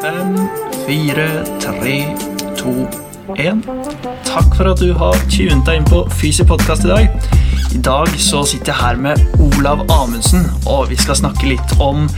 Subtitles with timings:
[0.00, 0.48] Fem,
[0.86, 2.16] fire, tre,
[2.56, 2.70] to,
[3.36, 3.62] én.
[4.24, 7.26] Takk for at du har tunet deg inn på Fysi podkast i dag.
[7.76, 12.08] I dag så sitter jeg her med Olav Amundsen, og vi skal snakke litt om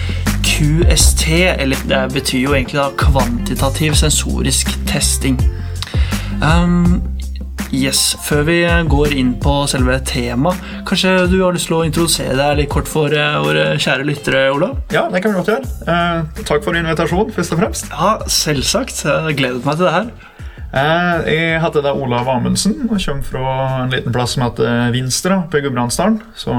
[0.46, 1.26] QST,
[1.58, 5.42] eller det betyr jo egentlig da kvantitativ sensorisk testing.
[6.38, 7.02] Um,
[7.72, 8.56] yes, Før vi
[8.90, 12.90] går inn på selve temaet, kanskje du har lyst til å introdusere deg litt kort
[12.90, 14.76] for eh, våre kjære lyttere, Olav?
[14.94, 15.72] Ja, det kan vi godt gjøre.
[15.88, 17.90] Eh, takk for invitasjonen, først og fremst.
[17.92, 19.04] Ja, selvsagt.
[19.08, 20.12] Jeg gledet meg til det her.
[20.72, 25.42] Eh, jeg heter da Olav Amundsen og kommer fra en liten plass som heter Vinstra
[25.52, 26.22] på Gudbrandsdalen.
[26.38, 26.56] Så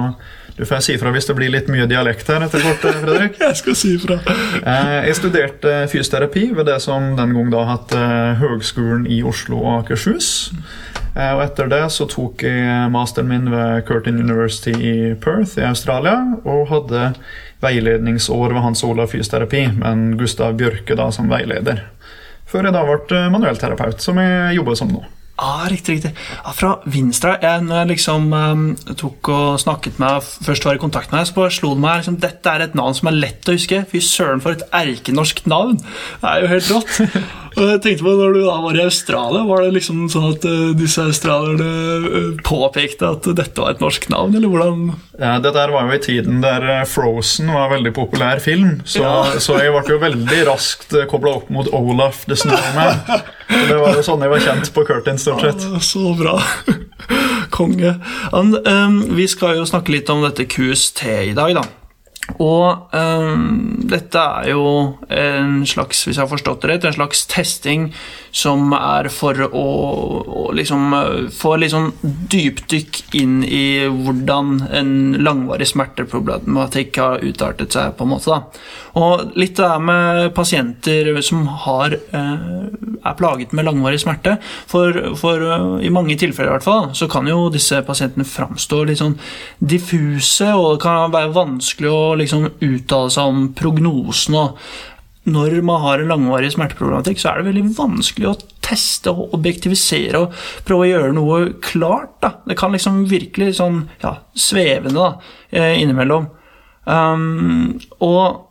[0.56, 3.40] du får si ifra hvis det blir litt mye dialekt her etter hvert, eh, Fredrik.
[3.48, 4.20] Jeg skal si ifra.
[4.62, 9.64] Eh, jeg studerte fysioterapi ved det som den gang da het eh, Høgskolen i Oslo
[9.64, 10.52] og Akershus.
[11.14, 15.68] Eh, Og etter det så tok jeg masteren min ved Curtin University i Perth i
[15.68, 16.18] Australia.
[16.44, 17.14] Og hadde
[17.64, 21.86] veiledningsår ved Hans Olav fysioterapi, men Gustav Bjørke da som veileder.
[22.50, 25.04] Før jeg da ble manuellterapeut, som jeg jobber som nå.
[25.36, 26.12] Ah, riktig, riktig.
[26.44, 28.66] Ja, fra Vinstra jeg, Når jeg liksom um,
[29.00, 32.04] tok og snakket med først var i kontakt med deg, så bare slo det meg
[32.04, 33.80] liksom, dette er et navn som er lett å huske.
[33.90, 35.80] Fy søren, for et erkenorsk navn!
[36.22, 37.02] Det er jo helt rått.
[37.58, 40.46] og jeg tenkte på Når du da var i Australia, var det liksom sånn at
[40.46, 44.86] uh, disse australierne uh, påpekte at dette var et norsk navn, eller hvordan
[45.18, 48.84] Ja, Det der var jo i tiden der eh, Frozen var en veldig populær film.
[48.86, 49.40] Så, Ja.
[49.42, 53.02] så jeg ble jo veldig raskt kobla opp mot Olaf the Snowman.
[53.54, 55.66] Det var jo sånn jeg var kjent på Curtin, stort sett.
[55.70, 56.38] Ja, Så bra.
[57.58, 57.96] Konge.
[58.34, 61.66] Ehm, vi skal jo snakke litt om dette QST i dag, da.
[62.40, 64.66] Og um, dette er jo
[65.12, 67.90] en slags, hvis jeg har forstått det rett, en slags testing
[68.34, 69.66] som er for å,
[70.24, 77.76] å liksom eh, få litt sånn dypdykk inn i hvordan en langvarig smerteproblematikk har utartet
[77.76, 78.34] seg, på en måte.
[78.34, 78.64] da.
[79.04, 82.34] Og litt det her med pasienter som har, eh,
[83.04, 84.40] er plaget med langvarig smerte.
[84.72, 88.82] For, for eh, i mange tilfeller i hvert fall, så kan jo disse pasientene framstå
[88.90, 89.20] litt sånn
[89.62, 94.36] diffuse, og det kan være vanskelig å liksom uttale seg om prognosen.
[94.40, 94.58] og
[95.24, 100.20] når man har en langvarig smerteproblematikk, så er det veldig vanskelig å teste og objektivisere
[100.20, 102.18] og prøve å gjøre noe klart.
[102.24, 102.34] Da.
[102.48, 105.12] Det kan liksom virkelig sånn ja, svevende da,
[105.56, 106.28] eh, innimellom.
[106.84, 108.50] Um, og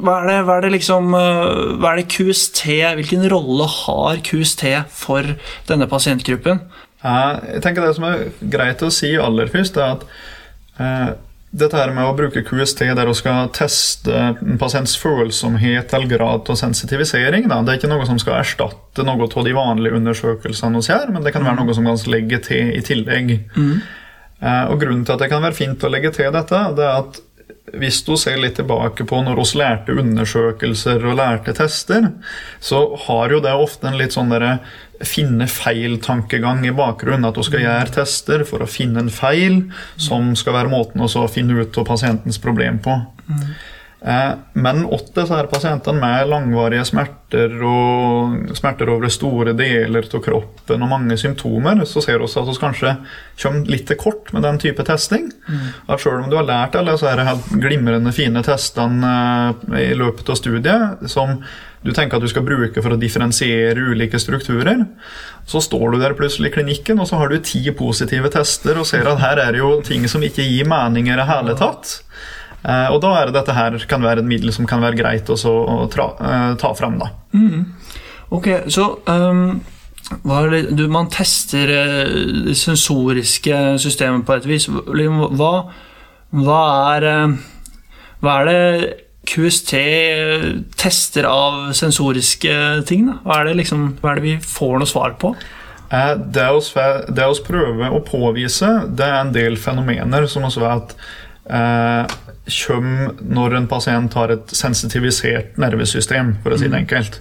[0.00, 2.62] hva er, det, hva er det liksom eh, Hva er det QST
[2.96, 5.34] Hvilken rolle har QST for
[5.68, 6.62] denne pasientgruppen?
[7.02, 8.22] Jeg tenker Det som er
[8.54, 10.06] greit å si aller først, er at
[10.80, 11.10] eh,
[11.52, 16.48] dette her med å bruke QST der du skal teste en pasients følsomhet eller grad
[16.48, 20.80] av sensitivisering, da, det er ikke noe som skal erstatte noe av de vanlige undersøkelsene
[20.80, 23.34] hos her, men det kan være noe som kan legge til i tillegg.
[24.42, 27.04] Eh, og Grunnen til at det kan være fint å legge til dette, det er
[27.04, 27.20] at
[27.78, 32.08] hvis du ser litt tilbake på når vi lærte undersøkelser og lærte tester,
[32.60, 34.56] så har jo det ofte en litt sånn derre
[35.08, 37.28] finne feil-tankegang i bakgrunnen.
[37.28, 39.62] At du skal gjøre tester for å finne en feil
[40.00, 42.98] som skal være måten å finne ut av pasientens problem på.
[44.04, 50.82] Eh, Men åtte disse pasientene med langvarige smerter og smerter over store deler av kroppen
[50.82, 52.96] og mange symptomer, så ser vi at vi kanskje
[53.40, 55.30] kommer litt til kort med den type testing.
[55.88, 59.12] At Selv om du har lært alle disse helt glimrende fine testene
[59.70, 61.38] eh, i løpet av studiet, som
[61.82, 64.84] du tenker at du skal bruke for å differensiere ulike strukturer,
[65.46, 68.86] så står du der plutselig i klinikken, og så har du ti positive tester og
[68.86, 72.00] ser at her er det jo ting som ikke gir mening i det hele tatt.
[72.62, 75.30] Eh, Og da er det dette her kan være et middel som kan være greit
[75.30, 76.98] også å tra, eh, ta fram.
[77.00, 77.10] da.
[78.32, 79.60] Ok, så um,
[80.24, 82.12] det, du, Man tester eh,
[82.48, 84.68] det sensoriske systemet på et vis.
[84.68, 85.54] Liksom, Hva,
[86.32, 86.60] hva,
[86.96, 87.34] er,
[88.22, 88.92] hva er det
[89.28, 89.72] QST
[90.80, 92.54] tester av sensoriske
[92.88, 93.06] ting?
[93.10, 93.18] Da?
[93.22, 95.34] Hva, er det liksom, hva er det vi får noe svar på?
[95.92, 100.94] Det vi prøver å påvise, det er en del fenomener som vi vet
[101.52, 107.18] kommer når en pasient har et sensitivisert nervesystem, for å si det enkelt.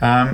[0.00, 0.32] Eh,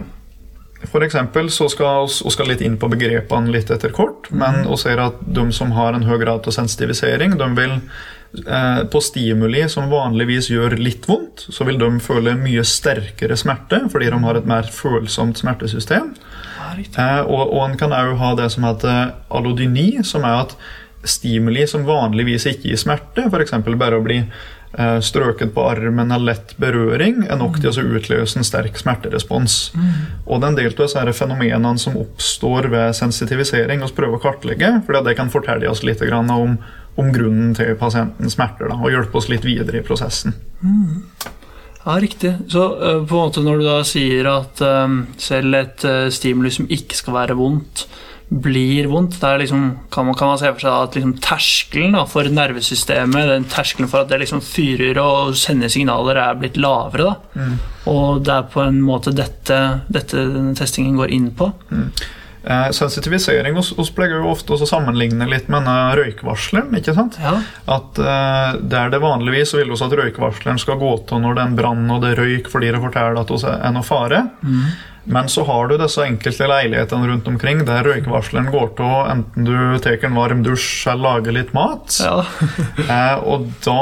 [0.87, 4.77] for eksempel så skal vi skal litt inn på begrepene litt etter kort, men vi
[4.81, 9.65] ser at de som har en høy grad av sensitivisering, de vil eh, på stimuli
[9.73, 14.39] som vanligvis gjør litt vondt, så vil de føle mye sterkere smerte fordi de har
[14.39, 16.13] et mer følsomt smertesystem.
[16.77, 20.59] Eh, og, og en kan òg ha det som heter allodyni, som er at
[21.11, 23.55] stimuli som vanligvis ikke gir smerte, f.eks.
[23.79, 28.39] bare å bli eh, strøket på armen eller lett berøring, er nok til å utløse
[28.39, 29.59] en sterk smerterespons.
[30.27, 34.25] Og det er en del av disse fenomenene som oppstår ved sensitivisering, vi prøver å
[34.25, 36.59] kartlegge, for det kan fortelle oss litt om,
[36.97, 40.37] om grunnen til pasientens smerter, da, og hjelpe oss litt videre i prosessen.
[41.87, 42.33] Ja, riktig.
[42.51, 46.67] Så uh, på en måte når du da sier at um, selv et stimuli som
[46.67, 47.87] ikke skal være vondt,
[48.29, 49.65] blir vondt, det er liksom,
[49.95, 53.91] kan, man, kan man se for seg at liksom, terskelen da, for nervesystemet, den terskelen
[53.91, 57.15] for at det liksom fyrer og sender signaler, er blitt lavere.
[57.39, 57.57] Mm.
[57.93, 61.53] Og det er på en måte dette, dette denne testingen går inn på.
[61.71, 61.91] Mm.
[62.47, 66.75] Eh, sensitivisering hos, hos pleier jo ofte å sammenligne litt med denne røykvarsleren.
[66.79, 67.19] ikke sant?
[67.19, 67.33] Ja.
[67.75, 71.51] At eh, Der det vanligvis vil oss at røykvarsleren skal gå til når det er
[71.51, 74.23] en brann og det er røyk fordi det forteller at det er noe fare.
[74.47, 74.63] Mm.
[75.07, 79.79] Men så har du disse enkelte leilighetene rundt omkring der røykvarsleren går til enten du
[79.83, 81.99] tar en varm dusj eller lager litt mat.
[82.03, 82.25] Ja.
[82.91, 83.79] eh, og da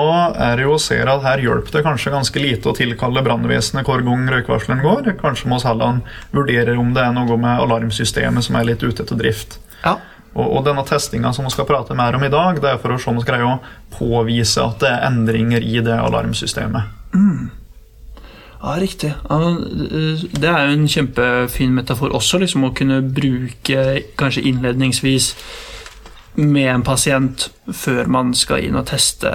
[0.50, 3.88] er det jo å se at her hjelper det kanskje ganske lite å tilkalle brannvesenet
[3.88, 5.14] hver gang røykvarsleren går.
[5.22, 6.02] Kanskje må vi heller
[6.36, 9.58] vurdere om det er noe med alarmsystemet som er litt ute etter drift.
[9.80, 9.96] Ja.
[10.34, 12.92] Og, og, denne testinga som vi skal prate mer om i dag, det er for
[12.92, 13.58] å se om vi greier å
[13.94, 16.96] påvise at det er endringer i det alarmsystemet.
[17.14, 17.52] Mm.
[18.64, 19.12] Ja, riktig.
[20.40, 23.82] Det er jo en kjempefin metafor også, liksom å kunne bruke
[24.16, 25.34] kanskje innledningsvis
[26.34, 29.30] med en pasient før man skal inn og teste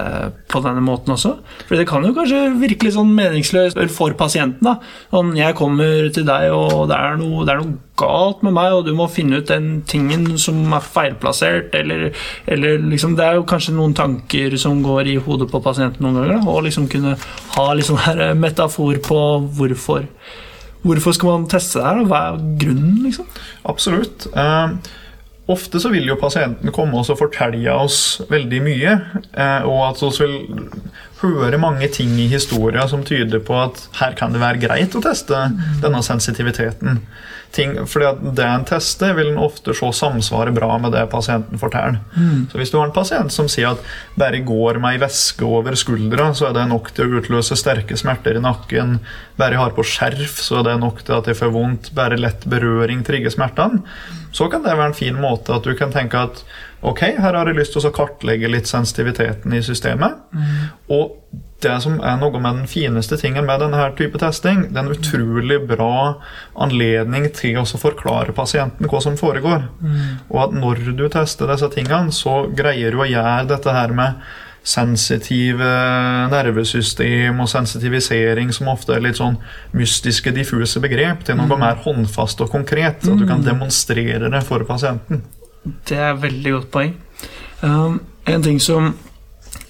[0.52, 1.32] på denne måten også.
[1.66, 4.68] For det kan jo kanskje virke litt sånn meningsløst for pasienten.
[4.68, 4.76] da.
[5.14, 8.74] Sånn, jeg kommer til deg, og det er, noe, det er, noe, galt med meg,
[8.76, 12.14] og du må finne ut den tingen som er feilplassert, eller,
[12.48, 16.22] eller liksom Det er jo kanskje noen tanker som går i hodet på pasienten noen
[16.22, 17.18] ganger, og liksom kunne
[17.56, 19.20] ha litt sånn her metafor på
[19.58, 20.08] hvorfor.
[20.84, 23.28] Hvorfor skal man teste det her, hva er grunnen, liksom?
[23.68, 24.30] Absolutt.
[24.32, 24.80] Uh,
[25.50, 28.96] Ofte så vil jo pasienten komme oss og fortelle oss veldig mye,
[29.34, 30.36] eh, og at vi vil
[31.24, 35.02] høre mange ting i historien som tyder på at her kan det være greit å
[35.04, 35.48] teste
[35.82, 37.02] denne sensitiviteten
[37.52, 42.00] ting, fordi det en tester, vil en ofte se samsvare bra med det pasienten forteller.
[42.16, 42.48] Mm.
[42.52, 43.84] Så Hvis du har en pasient som sier at
[44.20, 47.98] bare går med ei væske over skuldra, så er det nok til å utløse sterke
[47.98, 49.00] smerter i nakken.
[49.40, 51.92] Bare jeg har på skjerf, så er det nok til at jeg får vondt.
[51.98, 53.84] Bare lett berøring trigger smertene.
[54.36, 56.44] Så kan det være en fin måte at du kan tenke at
[56.82, 60.20] ok, her har jeg lyst til å kartlegge litt sensitiviteten i systemet.
[60.32, 60.58] Mm.
[60.96, 61.16] Og
[61.64, 64.94] det som er noe med den fineste tingen med denne type testing, det er en
[64.94, 66.20] utrolig bra
[66.56, 69.68] anledning til å forklare pasienten hva som foregår.
[69.84, 69.98] Mm.
[70.30, 74.22] Og at når du tester disse tingene, så greier du å gjøre dette her med
[74.70, 75.68] sensitive
[76.32, 79.40] nervesystem og sensitivisering, som ofte er litt sånn
[79.76, 81.60] mystiske, diffuse begrep, til noe mm.
[81.64, 83.04] mer håndfast og konkret.
[83.04, 83.48] At du kan mm.
[83.48, 85.24] demonstrere det for pasienten.
[85.64, 86.96] Det er et veldig godt poeng.
[87.62, 88.94] Um, en ting som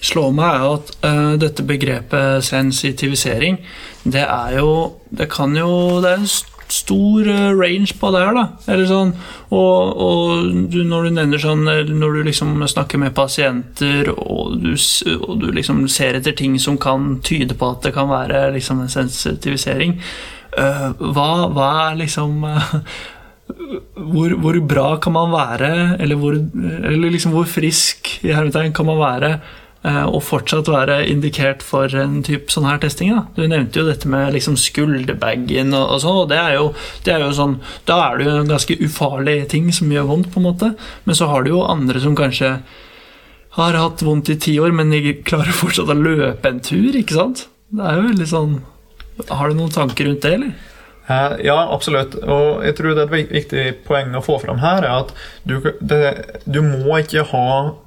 [0.00, 3.58] slår meg, er at uh, dette begrepet sensitivisering,
[4.04, 6.30] det er jo Det kan jo Det er en
[6.70, 8.46] stor uh, range på det her, da.
[8.70, 9.12] Eller sånn,
[9.50, 14.72] og, og du, når du nevner sånn Når du liksom snakker med pasienter, og du,
[15.18, 18.84] og du, liksom ser etter ting som kan tyde på at det kan være liksom
[18.84, 19.98] en sensitivisering,
[20.56, 22.46] uh, hva, hva er liksom
[23.94, 28.88] hvor, hvor, bra kan man være, eller hvor, eller liksom hvor frisk i hermetegn kan
[28.88, 33.14] man være eh, og fortsatt være indikert for en type sånn her testing.
[33.14, 33.24] Da.
[33.36, 36.70] Du nevnte jo dette med liksom skulderbagen og, og sånn, og det er, jo,
[37.06, 37.58] det er, jo, sånn
[37.88, 40.72] Da er det jo en ganske ufarlig ting som gjør vondt, på en måte.
[41.06, 42.56] Men så har du jo andre som kanskje
[43.56, 47.16] har hatt vondt i ti år, men de klarer fortsatt å løpe en tur, ikke
[47.16, 47.48] sant?
[47.70, 48.54] Det er jo veldig sånn
[49.28, 50.69] Har du noen tanker rundt det, eller?
[51.10, 52.14] Eh, ja, absolutt.
[52.22, 55.14] Og jeg tror det er et viktig poeng å få fram her, er at
[55.48, 56.00] du, det,
[56.46, 57.46] du må ikke ha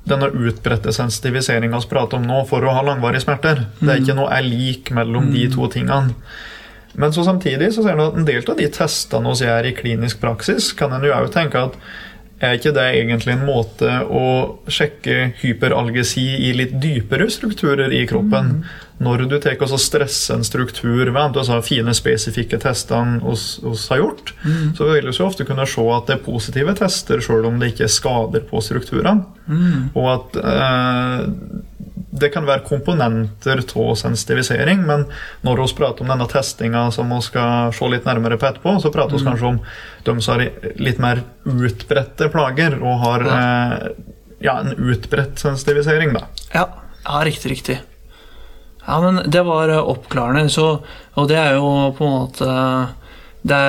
[0.10, 3.68] denne utbredte sensitiviseringa vi prater om nå, for å ha langvarige smerter.
[3.80, 4.24] Det er ikke mm.
[4.24, 5.74] noe er lik mellom de to mm.
[5.78, 6.18] tingene.
[7.00, 9.78] Men så samtidig så ser du at en del av de testene vi gjør i
[9.78, 11.80] klinisk praksis, kan en jo òg tenke at
[12.44, 14.26] er ikke det egentlig en måte å
[14.68, 18.58] sjekke hyperalgesi i litt dypere strukturer i kroppen?
[18.60, 18.90] Mm.
[19.04, 24.34] Når du tar og stresser en struktur ved de fine, spesifikke testene vi har gjort,
[24.46, 24.74] mm.
[24.78, 27.88] så vil vi ofte kunne se at det er positive tester, selv om det ikke
[27.88, 29.26] er skader på strukturene.
[29.48, 29.92] Mm.
[30.00, 31.22] Og at eh,
[32.14, 35.08] det kan være komponenter av sensitivisering, men
[35.46, 38.94] når vi prater om denne testinga som vi skal se litt nærmere på etterpå, så
[38.94, 39.30] prater vi mm.
[39.32, 39.62] kanskje om
[40.08, 43.40] de som har litt mer utbredte plager og har ja.
[43.40, 44.12] Eh,
[44.44, 46.14] ja, en utbredt sensitivisering.
[46.14, 46.28] Da.
[46.54, 46.68] Ja.
[47.06, 47.80] ja, riktig, riktig.
[48.84, 50.68] Ja, men det var eh, oppklarende, så,
[51.16, 52.58] og det er jo på en måte
[53.44, 53.60] det,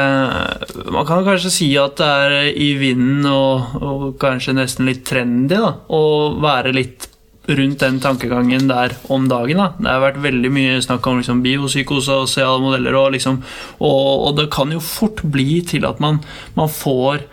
[0.94, 5.58] man kan kanskje si at det er i vinden og, og kanskje nesten litt trendy
[5.58, 6.02] da, å
[6.42, 7.08] være litt
[7.44, 9.58] rundt den tankegangen der om dagen.
[9.60, 9.72] Da.
[9.76, 13.40] Det har vært veldig mye snakk om liksom, biopsykose og sosiale modeller, og, liksom,
[13.80, 16.22] og, og, det kan jo fort bli til at man,
[16.56, 17.26] man får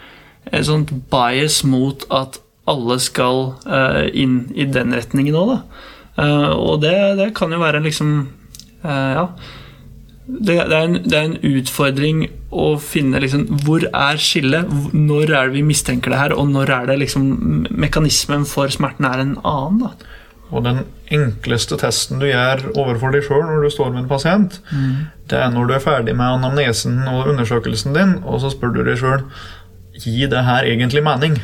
[0.51, 5.88] et sånt bias mot at alle skal uh, inn i den retningen òg, da.
[6.18, 8.13] Uh, og det, det, kan jo være liksom
[8.84, 9.25] uh, Ja.
[10.27, 14.72] det, er en, det er en utfordring å finne liksom, hvor er skillet.
[14.94, 19.08] Når er det vi mistenker det her, og når er det liksom mekanismen for smerten
[19.08, 19.86] er en annen.
[19.86, 20.18] da.
[20.51, 20.84] Og den
[21.15, 24.58] enkleste testen du gjør overfor deg sjøl når du står med en pasient,
[25.32, 28.84] det er når du er ferdig med anamnesen og undersøkelsen din, og så spør du
[28.88, 29.24] deg sjøl
[30.01, 31.36] Gi det her egentlig mening?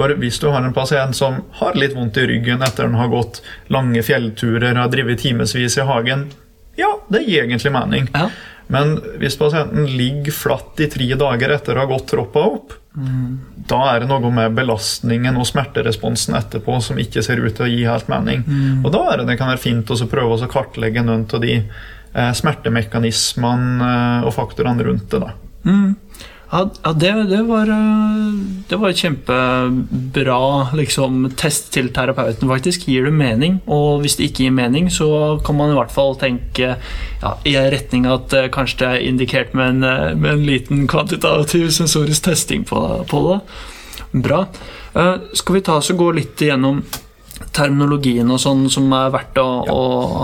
[0.00, 3.10] For hvis du har en pasient som har litt vondt i ryggen etter den har
[3.12, 6.30] gått lange fjellturer, har drevet timevis i hagen,
[6.80, 8.08] ja, det gir egentlig mening.
[8.14, 8.30] Ja.
[8.72, 12.76] Men hvis pasienten ligger flatt i tre dager etter å ha gått troppa opp,
[13.70, 17.70] da er det noe med belastningen og smerteresponsen etterpå som ikke ser ut til å
[17.70, 18.44] gi helt mening.
[18.84, 21.58] Og da er det det kan være fint å prøve å kartlegge noen av de
[21.60, 25.22] eh, smertemekanismene eh, og faktorene rundt det.
[25.26, 25.34] da.
[25.66, 25.82] Ja,
[26.50, 28.30] ja det, det, var, eh,
[28.68, 30.38] det var kjempebra
[30.74, 32.88] liksom, test til terapeuten, faktisk.
[32.90, 33.60] Gir det mening?
[33.70, 37.54] Og hvis det ikke gir mening, så kan man i hvert fall tenke ja, i
[37.70, 42.26] retning at eh, kanskje det er indikert med en, eh, med en liten kvantitativ sensorisk
[42.26, 43.40] testing på, på det.
[44.10, 44.42] Bra.
[45.38, 46.80] Skal vi ta oss og gå litt igjennom
[47.54, 49.82] terminologien og sånn som er verdt å, å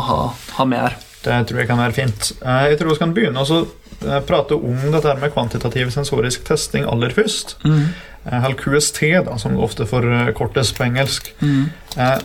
[0.08, 0.22] ha,
[0.58, 0.96] ha med her?
[1.26, 2.30] Det tror jeg kan være fint.
[2.38, 3.85] Jeg tror vi kan begynne å så, eh,
[4.26, 7.56] prate om dette med kvantitativ sensorisk testing aller først.
[7.64, 7.88] Mm.
[8.26, 11.28] Eller QST, da, som det ofte forkortes på engelsk.
[11.38, 11.68] Mm.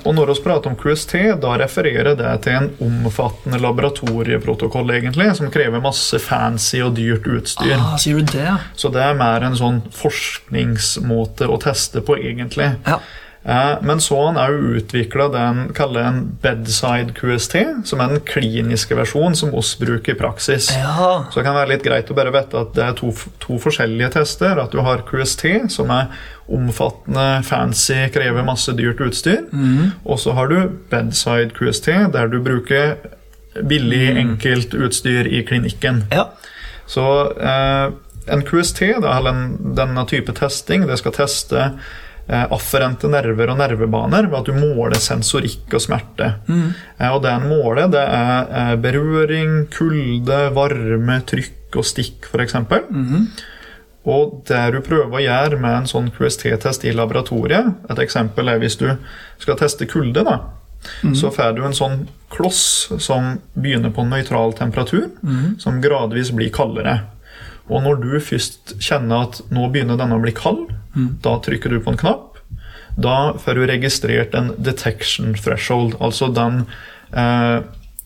[0.02, 1.14] Og når vi prater om QST,
[1.44, 7.76] da refererer det til en omfattende laboratorieprotokoll egentlig, som krever masse fancy og dyrt utstyr.
[7.78, 8.50] Ah, sier du det?
[8.74, 12.74] Så det er mer en sånn forskningsmåte å teste på, egentlig.
[12.90, 12.98] Ja.
[13.44, 17.56] Men så har han òg utvikla det han kaller en bedside QST,
[17.90, 20.70] som er den kliniske versjonen som oss bruker i praksis.
[20.76, 21.24] ja.
[21.32, 23.10] Så det kan være litt greit å bare vite at det er to,
[23.42, 24.62] to forskjellige tester.
[24.62, 26.12] At du har QST, som er
[26.52, 29.48] omfattende, fancy, krever masse dyrt utstyr.
[30.06, 30.60] Og så har du
[30.92, 32.96] bedside QST, der du bruker
[33.68, 36.06] billig, enkelt utstyr i klinikken.
[36.14, 36.30] ja.
[36.92, 37.04] Så
[37.40, 37.92] eh,
[38.28, 41.70] en QST, da, eller en, denne type testing, det skal teste
[42.54, 46.30] afferente nerver og nervebaner ved at du måler sensorikk og smerte.
[46.48, 46.68] Mm.
[47.12, 52.56] og det en måler, det er eh, berøring, kulde, varme, trykk og stikk, f.eks.
[54.12, 58.58] Og det du prøver å gjøre med en sånn QST-test i laboratoriet Et eksempel er
[58.58, 58.88] hvis du
[59.38, 60.24] skal teste kulde.
[60.26, 60.40] da,
[61.14, 65.12] Så får du en sånn kloss som begynner på nøytral temperatur,
[65.60, 67.04] som gradvis blir kaldere.
[67.70, 71.80] Og når du først kjenner at nå begynner denne å bli kald, da trykker du
[71.84, 72.40] på en knapp.
[73.00, 76.66] Da får du registrert en detection threshold, altså den,
[77.14, 77.62] eh,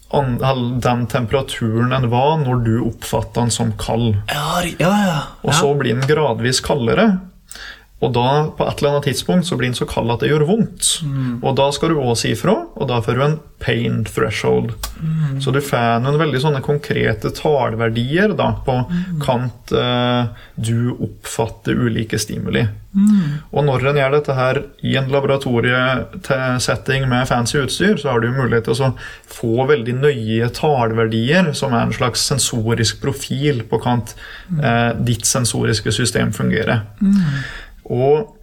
[0.10, 0.36] an,
[0.82, 4.16] den temperaturen den var når du oppfatta den som kald.
[4.30, 5.22] Ja, ja, ja.
[5.42, 7.20] Og så blir den gradvis kaldere.
[8.04, 10.44] Og da, på et eller annet tidspunkt, så blir den så kald at det gjør
[10.50, 10.90] vondt.
[11.42, 14.74] Og da skal du òg si ifra, og da får du en pain threshold.
[15.42, 18.76] Så du får noen veldig sånne konkrete tallverdier da, på
[19.24, 22.66] kant eh, du oppfatter ulike stimuli.
[23.52, 28.30] Og når en gjør dette her i en laboratoriesetting med fancy utstyr, så har du
[28.32, 28.94] mulighet til å
[29.28, 34.16] få veldig nøye tallverdier, som er en slags sensorisk profil på kant
[34.62, 36.86] eh, ditt sensoriske system fungerer.
[37.94, 38.34] Og,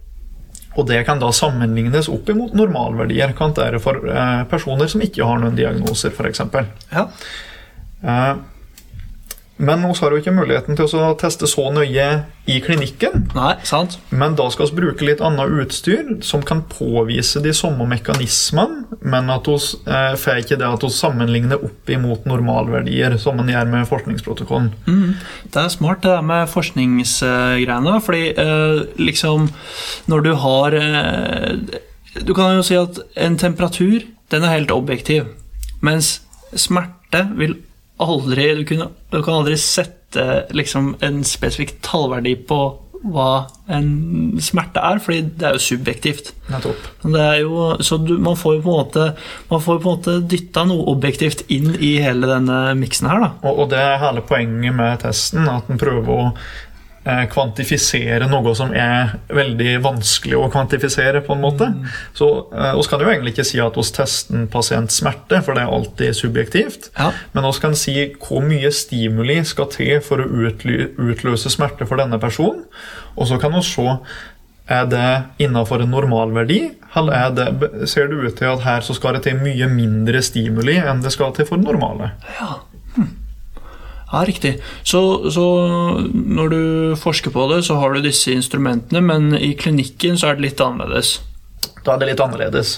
[0.77, 3.35] og det kan da sammenlignes opp imot normalverdier.
[3.37, 6.43] Kan det være for eh, personer som ikke har noen diagnoser, f.eks.
[6.93, 7.07] ja.
[9.61, 12.07] Men vi har jo ikke muligheten til å teste så nøye
[12.49, 13.27] i klinikken.
[13.37, 13.99] Nei, sant?
[14.09, 19.29] Men da skal vi bruke litt annet utstyr som kan påvise de samme mekanismene, men
[19.31, 19.57] at vi
[19.93, 24.71] eh, får ikke det at vi sammenligner opp imot normalverdier, som man gjør med forskningsprotokollen.
[25.45, 29.49] Det er smart det der med forskningsgreiene, fordi eh, liksom
[30.07, 31.79] Når du har eh,
[32.25, 35.29] Du kan jo si at en temperatur, den er helt objektiv,
[35.81, 36.21] mens
[36.55, 37.55] smerte vil
[38.05, 42.61] aldri Du, kunne, du kan aldri sette liksom en spesifikk tallverdi på
[43.03, 46.29] hva en smerte er, fordi det er jo subjektivt.
[47.03, 49.07] Det er jo, så du, man får jo på en måte
[49.49, 53.31] Man får på en måte dytta noe objektivt inn i hele denne miksen her, da.
[53.43, 56.29] Og, og det er hele poenget med testen, at den prøver å
[57.03, 61.69] kvantifisere noe som er veldig vanskelig å kvantifisere, på en måte.
[62.15, 65.55] Så Vi oss kan jo egentlig ikke si at vi tester en pasients smerte, for
[65.55, 66.91] det er alltid subjektivt.
[66.97, 67.11] Ja.
[67.33, 72.19] Men oss kan si hvor mye stimuli skal til for å utløse smerte for denne
[72.21, 72.63] personen.
[73.17, 73.97] Og så kan vi se
[74.71, 75.07] er det
[75.43, 76.59] innenfor en normalverdi,
[76.95, 80.21] eller er det, ser det ut til at her så skal det til mye mindre
[80.23, 82.13] stimuli enn det skal til for normale.
[82.37, 82.61] Ja,
[84.21, 84.53] riktig.
[84.85, 85.01] Så,
[85.33, 85.45] så
[86.13, 86.61] når du
[87.01, 90.63] forsker på det, så har du disse instrumentene, men i klinikken så er det litt
[90.63, 91.17] annerledes.
[91.83, 92.77] Da er det litt annerledes.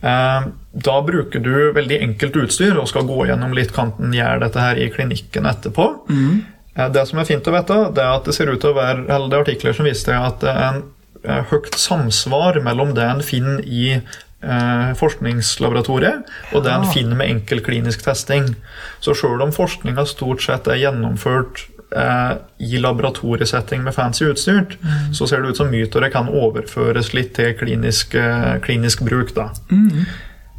[0.00, 0.48] Eh,
[0.86, 4.80] da bruker du veldig enkelt utstyr og skal gå gjennom litt kanten gjør dette her
[4.80, 5.88] i klinikken etterpå.
[6.10, 6.44] Mm.
[6.92, 9.06] Det som er fint å vite, det er at det ser ut til å være
[9.06, 10.82] eller det er artikler som viser at det er en
[11.24, 14.16] eh, høyt samsvar mellom det en finner i eh,
[15.00, 18.50] forskningslaboratoriet, og det en finner med enkel klinisk testing.
[19.02, 21.64] Så sjøl om forskninga stort sett er gjennomført
[21.96, 24.76] eh, i laboratoriesetting med fancy utstyr,
[25.14, 29.04] så ser det ut som mye av det kan overføres litt til klinisk, eh, klinisk
[29.06, 29.34] bruk.
[29.34, 29.50] da.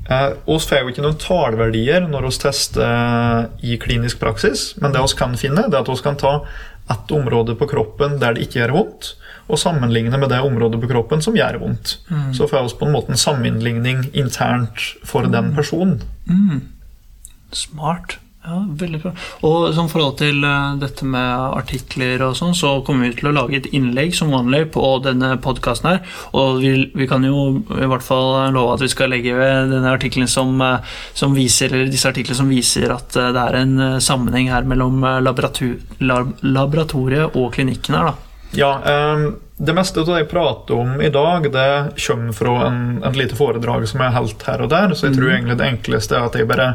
[0.09, 4.93] Eh, oss får jo ikke noen tallverdier når vi tester eh, i klinisk praksis, men
[4.93, 6.33] det vi kan finne, det er at vi kan ta
[6.89, 9.09] ett område på kroppen der det ikke gjør vondt,
[9.47, 11.97] og sammenligne med det området på kroppen som gjør vondt.
[12.35, 16.01] Så får jeg også på en måte en sammenligning internt for den personen.
[17.51, 18.19] Smart.
[18.47, 19.11] Ja, veldig bra.
[19.43, 23.33] Og som forhold til eh, dette med artikler og sånn, så kommer vi til å
[23.35, 26.13] lage et innlegg som vanlig på denne podkasten her.
[26.31, 29.91] Og vi, vi kan jo i hvert fall love at vi skal legge ved denne
[29.91, 33.75] artikkelen som, eh, som viser, eller disse artiklene som viser at eh, det er en
[34.03, 38.27] sammenheng her mellom laboratoriet og klinikken her, da.
[38.55, 42.81] Ja, eh, Det meste av det jeg prater om i dag, det kommer fra en,
[43.03, 45.69] en lite foredrag som jeg har holdt her og der, så jeg tror egentlig det
[45.71, 46.67] enkleste er at jeg bare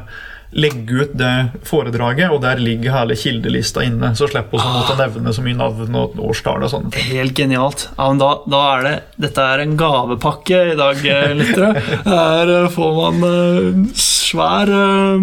[0.52, 4.12] legger ut det foredraget, og der ligger hele kildelista inne.
[4.16, 7.06] Så slipper vi å nevne så mye navn og årstall og sånne ting.
[7.16, 7.86] Helt genialt.
[7.96, 8.94] Ja, men da, da er det
[9.24, 11.70] Dette er en gavepakke i dag, eh, lyttere.
[12.04, 15.16] Her eh, får man uh, svær uh,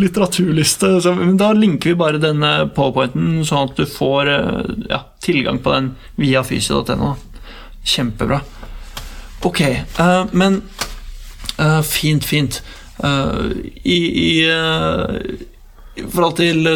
[0.00, 0.94] litteraturliste.
[1.04, 5.60] Så, men da linker vi bare denne powerpointen, sånn at du får uh, ja, tilgang
[5.64, 7.14] på den via fysio.no.
[7.84, 8.40] Kjempebra.
[9.44, 9.60] Ok,
[10.32, 10.62] men
[11.84, 12.56] Fint, fint.
[13.02, 13.46] Eh,
[13.82, 15.16] I, i, eh,
[15.98, 16.68] I forhold til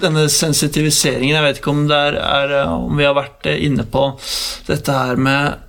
[0.00, 4.06] denne sensitiviseringen Jeg vet ikke om, er, er, eh, om vi har vært inne på
[4.70, 5.60] dette her med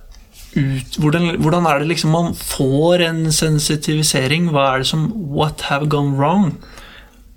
[0.54, 4.52] ut, hvordan, hvordan er det liksom man får en sensitivisering?
[4.54, 6.52] Hva er det som What have gone wrong?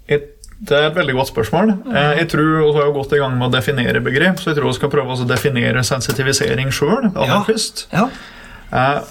[0.07, 1.73] Et, det er et veldig godt spørsmål.
[1.91, 4.69] Jeg tror Vi har jeg gått i gang med å definere begrep, så jeg tror
[4.69, 7.09] vi skal prøve å definere sensitivisering sjøl.
[7.17, 7.41] Ja.
[7.91, 8.05] Ja.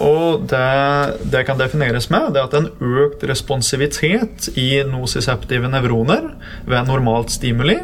[0.04, 6.30] Og det det kan defineres med, det at en økt responsivitet i nosiseptive nevroner
[6.66, 7.78] ved normalt stimuli,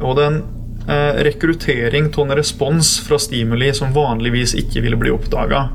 [0.00, 0.42] og den
[0.88, 5.68] eh, rekruttering av en respons fra stimuli som vanligvis ikke ville bli oppdaga.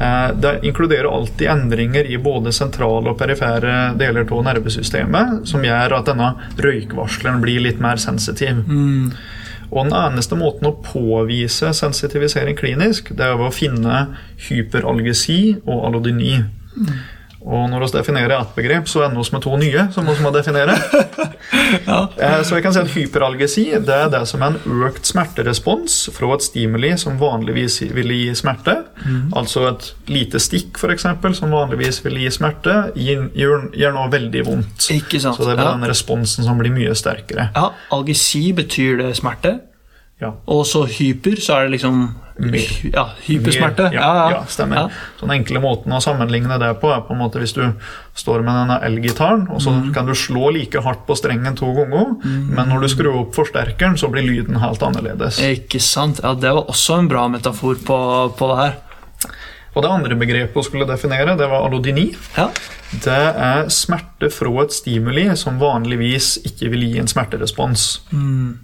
[0.00, 5.98] Eh, Det inkluderer alltid endringer i både sentrale og perifere deler av nervesystemet, som gjør
[5.98, 8.64] at denne røykvarsleren blir litt mer sensitiv.
[9.70, 14.00] Og den eneste måten å påvise sensitivisering klinisk, det er ved å finne
[14.48, 16.40] hyperalgesi og allodyni.
[17.40, 20.32] Og når vi definerer ett begrep, så ender vi med to nye som vi må
[20.34, 20.74] definere.
[21.88, 22.00] ja.
[22.44, 26.34] Så jeg kan si at hyperalgesi det er det som er en økt smerterespons fra
[26.36, 28.76] et stimuli som vanligvis vil gi smerte.
[29.36, 34.44] Altså et lite stikk, for eksempel, som vanligvis vil gi smerte, gjør, gjør noe veldig
[34.50, 34.90] vondt.
[34.92, 35.40] Ikke sant?
[35.40, 35.80] Så det er bare ja.
[35.80, 37.50] den responsen som blir mye sterkere.
[37.56, 39.56] ja, algesi betyr det smerte.
[40.20, 40.34] Ja.
[40.52, 42.02] Og så hyper, så er det liksom
[42.40, 42.70] Mer.
[42.88, 43.90] Ja, hypersmerte.
[43.92, 44.76] Ja, ja, stemmer.
[44.76, 45.00] Ja.
[45.18, 47.66] Så Den enkle måten å sammenligne det på er på en måte hvis du
[48.16, 49.92] står med denne elgitaren, og så Mm.
[49.92, 53.98] kan du slå like hardt på strengen to ganger, men når du skrur opp forsterkeren,
[54.00, 55.36] så blir lyden helt annerledes.
[55.38, 56.20] Ikke sant?
[56.24, 58.74] Ja, Det var også en bra metafor på, på det her.
[59.76, 62.16] Og det andre begrepet hun skulle definere, det var alodini.
[62.38, 62.48] Ja.
[63.04, 63.06] Det
[63.36, 68.00] er smerte fra et stimuli som vanligvis ikke vil gi en smerterespons.
[68.12, 68.58] Mm.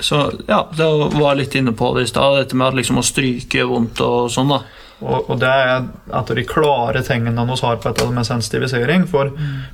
[0.00, 3.64] Så ja, det var litt inne på det i stad, dette med liksom å stryke
[3.68, 4.62] vondt og sånn, da.
[5.00, 9.06] Og, og det er et av de klare tingene vi har på dette med sensitivisering.
[9.08, 9.30] For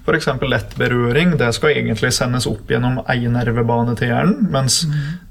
[0.06, 0.28] f.eks.
[0.46, 4.84] lett berøring det skal egentlig sendes opp gjennom én nervebane til hjernen, mens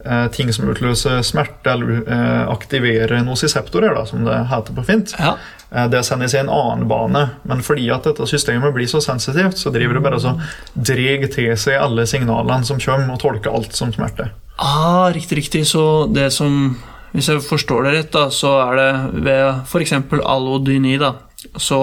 [0.03, 5.15] eh, ting som utløser smerte eller eh, aktiverer nosiseptorer, da, som det heter på fint,
[5.15, 5.38] Ja.
[5.71, 7.29] eh, det sendes i en annen bane.
[7.47, 10.36] Men fordi at dette systemet blir så sensitivt, så driver det bare så
[10.75, 14.27] drar til seg alle signalene som kommer, og tolker alt som smerte.
[14.58, 15.65] Ah, riktig, riktig.
[15.68, 16.76] Så det som
[17.15, 19.94] Hvis jeg forstår det rett, da, så er det ved f.eks.
[20.20, 21.13] alodyni, da.
[21.62, 21.78] Så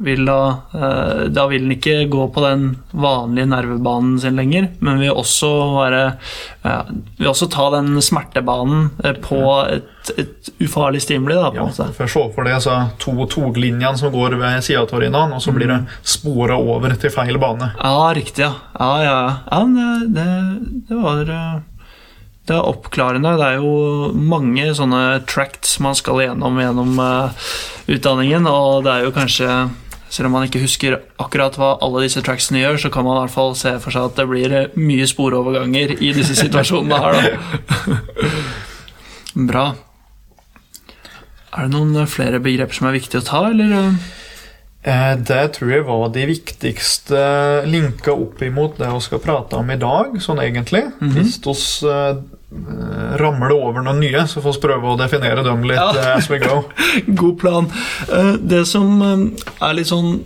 [0.00, 0.36] vil da
[0.72, 5.50] eh, Da vil den ikke gå på den vanlige nervebanen sin lenger, men vil også
[5.74, 6.02] være
[7.18, 11.72] Vil også ta den smertebanen eh, på et, et ufarlig stimuli, da, på Ja, en
[11.74, 11.88] måte.
[11.98, 15.52] for Se for deg altså, to toglinjene som går ved sida av hverandre, og så
[15.56, 17.72] blir det spora over til feil bane.
[17.82, 18.54] Ja, riktig, ja.
[18.78, 19.18] Ja, ja,
[19.50, 19.64] ja.
[19.66, 20.28] ja det,
[20.88, 21.58] det var eh,
[22.48, 23.34] Det er oppklarende.
[23.36, 27.50] Det er jo mange sånne tracts man skal gjennom gjennom eh,
[27.92, 29.50] utdanningen, og det er jo kanskje
[30.08, 33.24] selv om man ikke husker akkurat hva alle disse tracksene gjør, så kan man i
[33.26, 37.18] hvert fall se for seg at det blir eh, mye sporoverganger i disse situasjonene her,
[37.18, 37.98] da.
[39.50, 39.66] Bra.
[41.52, 43.92] Er det noen eh, flere begreper som er viktige å ta, eller?
[45.28, 47.20] Det tror jeg var de viktigste
[47.68, 50.84] linka opp imot det vi skal prate om i dag, sånn egentlig.
[51.02, 55.76] Hvis vi eh, ramler over noen nye, så får vi prøve å definere dem litt
[55.76, 55.90] Ja.
[55.92, 56.62] eh, as we go.
[57.20, 57.66] God plan.
[58.08, 60.24] Eh, Det som eh, er litt sånn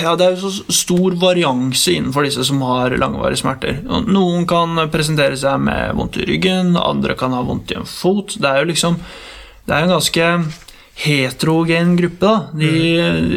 [0.00, 3.82] ja, Det er jo så stor varianse innenfor disse som har langvarige smerter.
[4.08, 8.38] Noen kan presentere seg med vondt i ryggen, andre kan ha vondt i en fot.
[8.40, 8.96] Det er jo liksom
[9.66, 10.30] Det er en ganske
[11.02, 12.20] heterogen gruppe.
[12.24, 12.48] da.
[12.54, 12.70] De,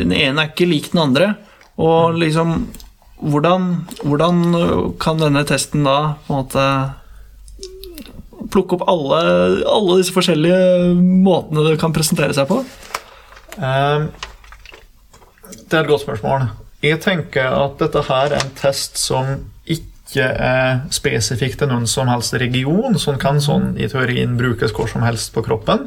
[0.06, 1.36] Den ene er ikke lik den andre.
[1.78, 2.68] Og liksom
[3.20, 3.66] hvordan,
[4.06, 6.66] hvordan kan denne testen da på en måte
[8.54, 9.20] plukke opp alle,
[9.70, 12.62] alle disse forskjellige måtene det kan presentere seg på?
[13.60, 14.10] Um,
[15.70, 16.50] Det er et godt spørsmål.
[16.82, 19.26] Jeg tenker at dette her er en test som
[19.70, 24.88] ikke er spesifikk til noen som helst region, som kan sånn i teorien brukes hvor
[24.90, 25.84] som helst på kroppen.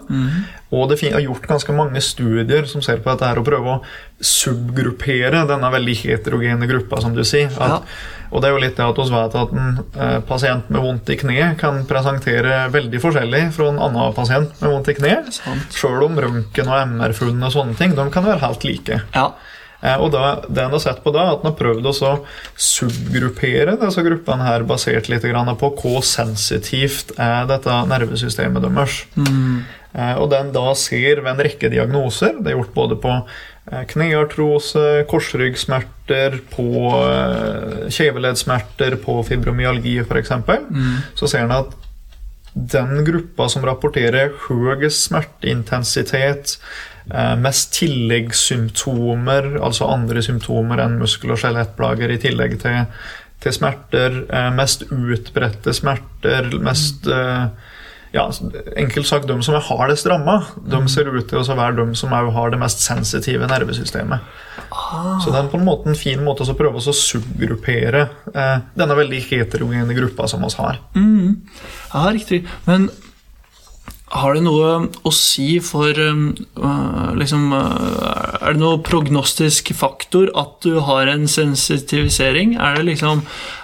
[0.70, 3.82] Og det er gjort ganske mange studier som ser på dette her og prøver å
[4.22, 7.50] subgruppere denne veldig heterogene gruppa, som du sier.
[7.58, 7.82] At, Ja.
[8.32, 11.10] Og det er jo litt det at vi vet at en eh, pasient med vondt
[11.12, 15.14] i kne kan presentere veldig forskjellig fra en annen pasient med vondt i kne.
[15.36, 15.76] Sant.
[15.76, 19.02] Sjøl om røntgen og MR-funn og sånne ting de kan være helt like.
[19.14, 19.26] Ja.
[19.82, 21.94] Eh, Og da, det en har sett på da, at en har prøvd å
[22.56, 25.24] subgruppere disse gruppene her basert litt
[25.60, 29.02] på hvor sensitivt er dette nervesystemet deres.
[29.92, 33.18] Eh, Og det en da ser ved en rekke diagnoser, det er gjort både på
[33.70, 36.70] kneartrose, korsryggsmerter, på
[37.06, 40.32] eh, kjeveleddsmerter, på fibromyalgi f.eks.,
[41.14, 41.78] så ser en at
[42.52, 46.56] den gruppa som rapporterer høyest smerteintensitet,
[47.08, 52.84] eh, mest tilleggssymptomer, altså andre symptomer enn muskel- og skjelettplager i tillegg til,
[53.40, 57.46] til smerter, eh, mest utbredte smerter, mest eh,
[58.12, 58.26] ja,
[58.76, 62.12] Enkelt sagt, de som er hardest ramma, de ser ut til å være de som
[62.12, 64.32] har det mest sensitive nervesystemet.
[65.22, 68.98] Så det er på en måte en fin måte å prøve å subgruppere eh, denne
[68.98, 70.80] veldig heterogene gruppa som vi har.
[71.92, 72.42] ja, riktig.
[72.68, 72.90] Men
[74.12, 74.72] har det noe
[75.08, 76.26] å si for um,
[76.60, 82.56] uh, liksom, uh, Er det noe prognostisk faktor at du har en sensitivisering?
[82.60, 83.22] Er det liksom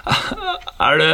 [0.89, 1.11] er det,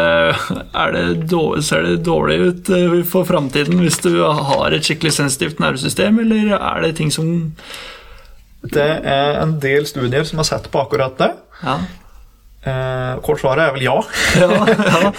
[0.71, 5.17] er det dårlig, Ser det dårlig ut uh, for framtiden hvis du har et skikkelig
[5.17, 7.51] sensitivt nervesystem, eller er det ting som
[8.63, 11.33] Det er en del studier som har sett på akkurat det.
[11.61, 11.79] Ja,
[12.65, 13.93] Eh, kort svaret er vel ja.
[14.41, 15.09] ja, ja.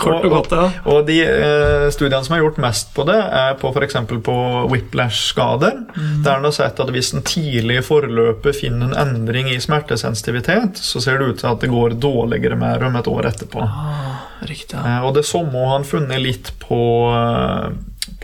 [0.00, 0.64] kort og godt, ja.
[0.90, 4.00] Og de eh, studiene som har gjort mest på det, er på f.eks.
[4.26, 4.38] på
[4.72, 5.84] whiplash-skader.
[6.24, 10.82] Der en har sett at hvis en tidlig i forløpet finner en endring i smertesensitivitet,
[10.82, 13.62] så ser det ut til at det går dårligere med dem et år etterpå.
[13.62, 14.74] Ah, riktig.
[14.74, 14.98] Ja.
[14.98, 16.82] Eh, og det samme har han funnet litt på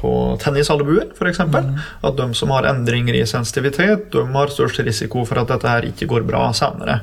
[0.04, 0.10] på
[0.42, 1.40] tennisalbuer, f.eks.
[1.40, 5.86] At de som har endringer i sensitivitet, de har størst risiko for at dette her
[5.88, 6.98] ikke går bra senere.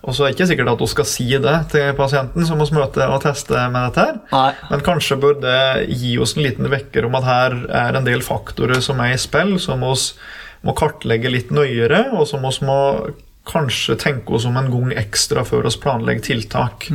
[0.00, 2.68] Og så er det ikke sikkert at hun skal si det til pasienten som vi
[2.72, 4.06] møter og tester med dette.
[4.06, 4.20] her.
[4.32, 4.52] Nei.
[4.70, 8.24] Men kanskje bør det gi oss en liten vekker om at her er en del
[8.24, 9.92] faktorer som er i spill, som vi
[10.64, 12.80] må kartlegge litt nøyere, og som vi må
[13.48, 16.88] kanskje tenke oss om en gang ekstra før vi planlegger tiltak.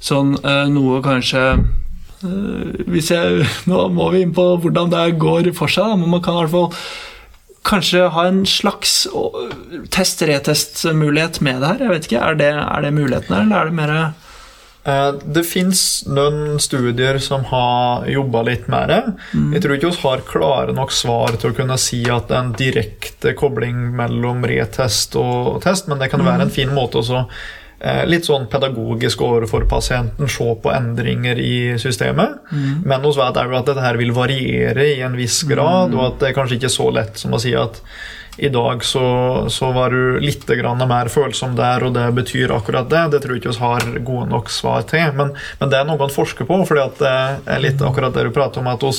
[0.00, 1.44] Sånn eh, noe kanskje
[2.22, 6.38] eh, jeg Nå må vi inn på hvordan det går for seg, men man kan
[6.38, 6.70] i hvert fall
[7.68, 8.94] kanskje ha en slags
[9.94, 11.84] test-retest-mulighet med det her.
[11.84, 13.94] Jeg vet ikke, Er det, er det muligheten her, eller er det mer
[14.88, 19.00] Eh, Det fins noen studier som har jobba litt med det.
[19.54, 22.44] Jeg tror ikke vi har klare nok svar til å kunne si at det er
[22.46, 27.26] en direkte kobling mellom retest og test, men det kan være en fin måte eh,
[28.10, 32.40] Litt sånn pedagogisk overfor pasienten, se på endringer i systemet.
[32.82, 36.16] Men vi vet òg at dette her vil variere i en viss grad, og at
[36.18, 37.78] det er kanskje ikke så lett som å si at
[38.38, 42.86] i dag så, så var du litt grann mer følsom der, og det betyr akkurat
[42.90, 43.00] det.
[43.12, 45.10] Det tror jeg ikke vi har gode nok svar til.
[45.18, 47.16] Men, men det er noe man forsker på, fordi at det
[47.56, 48.92] er litt akkurat det du prater om, at vi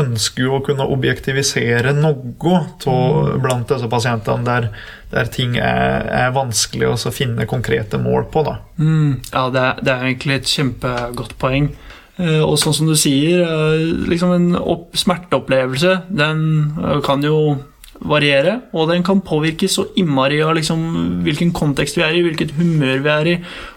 [0.00, 2.58] ønsker jo å kunne objektivisere noe
[2.90, 4.68] av blant disse pasientene der,
[5.12, 8.44] der ting er, er vanskelig å finne konkrete mål på.
[8.46, 8.58] da.
[8.78, 11.70] Mm, ja, det er, det er egentlig et kjempegodt poeng.
[12.14, 16.42] Eh, Og sånn som du sier, eh, liksom en opp, smerteopplevelse, den
[16.78, 17.56] eh, kan jo
[18.04, 22.54] variere, og den kan påvirke så innmari av liksom, hvilken kontekst vi er i, hvilket
[22.58, 23.36] humør vi er i,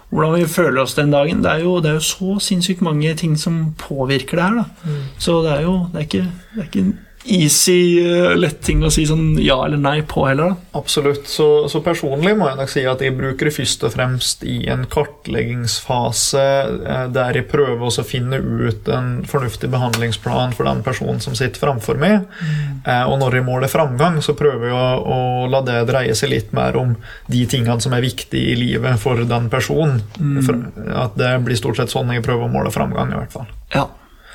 [0.10, 1.44] hvordan vi føler oss den dagen.
[1.44, 4.56] Det er jo, det er jo så sinnssykt mange ting som påvirker det her.
[4.62, 4.96] Da.
[5.20, 6.94] Så det er jo det er ikke, det er ikke
[7.28, 10.54] easy, uh, lett ting å si sånn ja eller nei på heller.
[10.54, 10.80] da.
[10.80, 11.28] Absolutt.
[11.30, 14.58] Så, så, personlig må jeg nok si at jeg bruker det først og fremst i
[14.72, 21.22] en kartleggingsfase eh, der jeg prøver å finne ut en fornuftig behandlingsplan for den personen
[21.24, 22.26] som sitter framfor meg.
[22.40, 22.82] Mm.
[22.84, 24.88] Eh, og når jeg måler framgang, så prøver jeg å,
[25.18, 25.20] å,
[25.52, 26.96] la det dreie seg litt mer om
[27.32, 30.02] de tingene som er viktige i livet for den personen.
[30.20, 30.92] Mm.
[30.96, 33.50] At det blir stort sett sånn jeg prøver å måle framgang, i hvert fall.
[33.74, 33.88] Ja.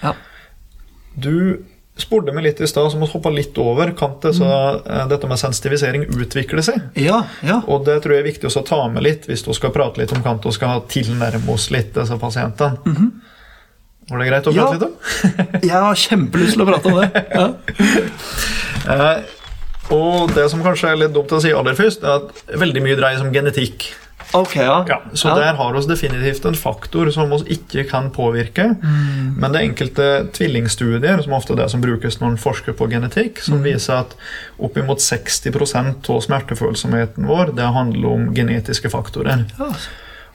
[0.02, 0.16] ja.
[1.14, 1.62] Du
[2.00, 3.92] spurte meg litt i stad, så må vi hoppe litt over.
[3.96, 5.10] Kan det, så, mm.
[5.10, 6.80] dette med sensitivisering utvikle seg?
[6.98, 7.60] Ja, ja.
[7.68, 10.14] Og det tror jeg er viktig å ta med litt hvis du skal prate litt
[10.16, 12.80] om kan og skal tilnærme oss litt disse pasientene.
[12.86, 13.12] Mm -hmm.
[14.10, 14.72] Var det greit å prate ja.
[14.72, 14.94] litt om?
[15.70, 17.08] jeg har kjempelyst til å prate om det.
[17.30, 17.46] Ja.
[18.88, 19.18] uh,
[19.98, 22.96] og det som kanskje er litt dumt å si aller først, er at veldig mye
[22.96, 23.94] dreier seg om genetikk.
[24.32, 24.84] Ok, ja.
[24.88, 25.34] ja så ja.
[25.36, 28.74] der har vi definitivt en faktor som vi ikke kan påvirke.
[28.82, 29.34] Mm.
[29.38, 32.88] Men det er enkelte tvillingstudier, som ofte er det som brukes når en forsker på
[32.92, 33.66] genetikk, som mm.
[33.66, 34.16] viser at
[34.62, 39.44] oppimot 60% av smertefølsomheten vår det handler om genetiske faktorer.
[39.58, 39.72] Ja.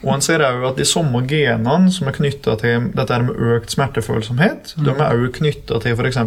[0.06, 3.74] Og en ser òg at de samme genene som er knytta til dette med økt
[3.74, 4.84] smertefølsomhet, mm.
[4.86, 6.20] de er òg knytta til f.eks.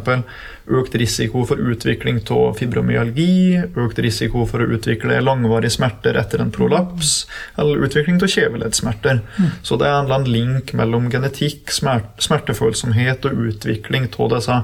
[0.81, 6.51] økt risiko for utvikling av fibromyalgi, økt risiko for å utvikle langvarige smerter etter en
[6.55, 7.29] prolaps,
[7.63, 9.23] eller utvikling av kjeveleddsmerter.
[9.39, 9.55] Mm.
[9.63, 14.61] Så det er en eller annen link mellom genetikk, smertefølsomhet og utvikling av disse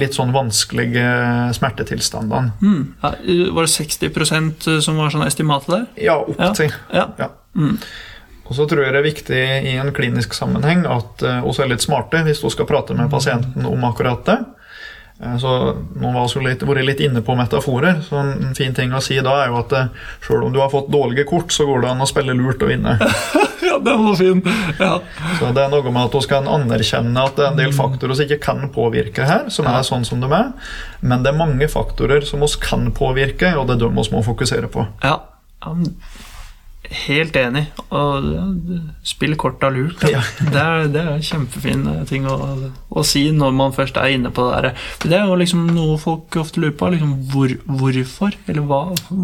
[0.00, 1.06] litt sånn vanskelige
[1.60, 2.56] smertetilstandene.
[2.64, 2.82] Mm.
[3.04, 3.14] Ja,
[3.52, 5.88] var det 60% som var sånn estimatet der?
[6.08, 6.72] Ja, opp til.
[6.88, 7.10] Ja.
[7.20, 7.34] ja.
[7.56, 7.76] Mm.
[8.46, 9.40] Og så tror jeg det er viktig
[9.72, 12.94] i en klinisk sammenheng at uh, eh, vi er litt smarte hvis vi skal prate
[12.96, 14.38] med pasienten om akkurat det.
[15.18, 15.52] Uh, så
[15.96, 18.02] Nå har vi vært litt inne på metaforer.
[18.06, 20.70] så En fin ting å si da er jo at eh, sjøl om du har
[20.70, 22.98] fått dårlige kort, så går det an å spille lurt og vinne.
[23.68, 24.42] ja, den var fin.
[24.78, 24.92] Ja.
[25.40, 28.14] Så Det er noe med at vi kan anerkjenne at det er en del faktorer
[28.14, 30.52] som ikke kan påvirke her, som er sånn som de er.
[31.00, 34.22] Men det er mange faktorer som vi kan påvirke, og det er dem vi må
[34.26, 34.86] fokusere på.
[35.02, 35.18] Ja,
[37.06, 37.64] Helt enig.
[37.94, 38.26] Og
[39.06, 40.02] spill korta lurt.
[40.10, 40.22] Ja.
[40.56, 42.36] Det, er, det er kjempefin ting å,
[42.88, 44.84] å, si når man først er inne på det der.
[45.02, 46.90] Det er jo liksom noe folk ofte lurer på.
[46.94, 48.36] Liksom, hvor, hvorfor?
[48.46, 48.80] Eller hva,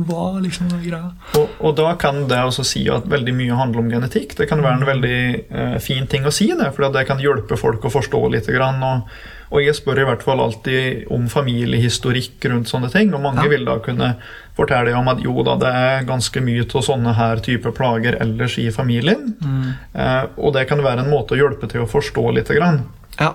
[0.09, 1.13] hva liksom er greia?
[1.39, 4.37] Og, og, da kan det også si at veldig mye handler om genetikk.
[4.39, 7.61] Det kan være en veldig eh, fin ting å si, det, for det kan hjelpe
[7.61, 8.51] folk å forstå litt.
[8.53, 9.09] Grann, og,
[9.53, 13.13] og jeg spør i hvert fall alltid om familiehistorikk rundt sånne ting.
[13.13, 13.51] Og mange ja.
[13.53, 14.15] vil da kunne
[14.57, 18.57] fortelle om at jo da, det er ganske mye av sånne her type plager ellers
[18.63, 19.35] i familien.
[19.45, 19.71] Mm.
[19.93, 22.53] Eh, og det kan være en måte å hjelpe til å forstå litt.
[22.53, 22.83] Grann.
[23.21, 23.35] Ja.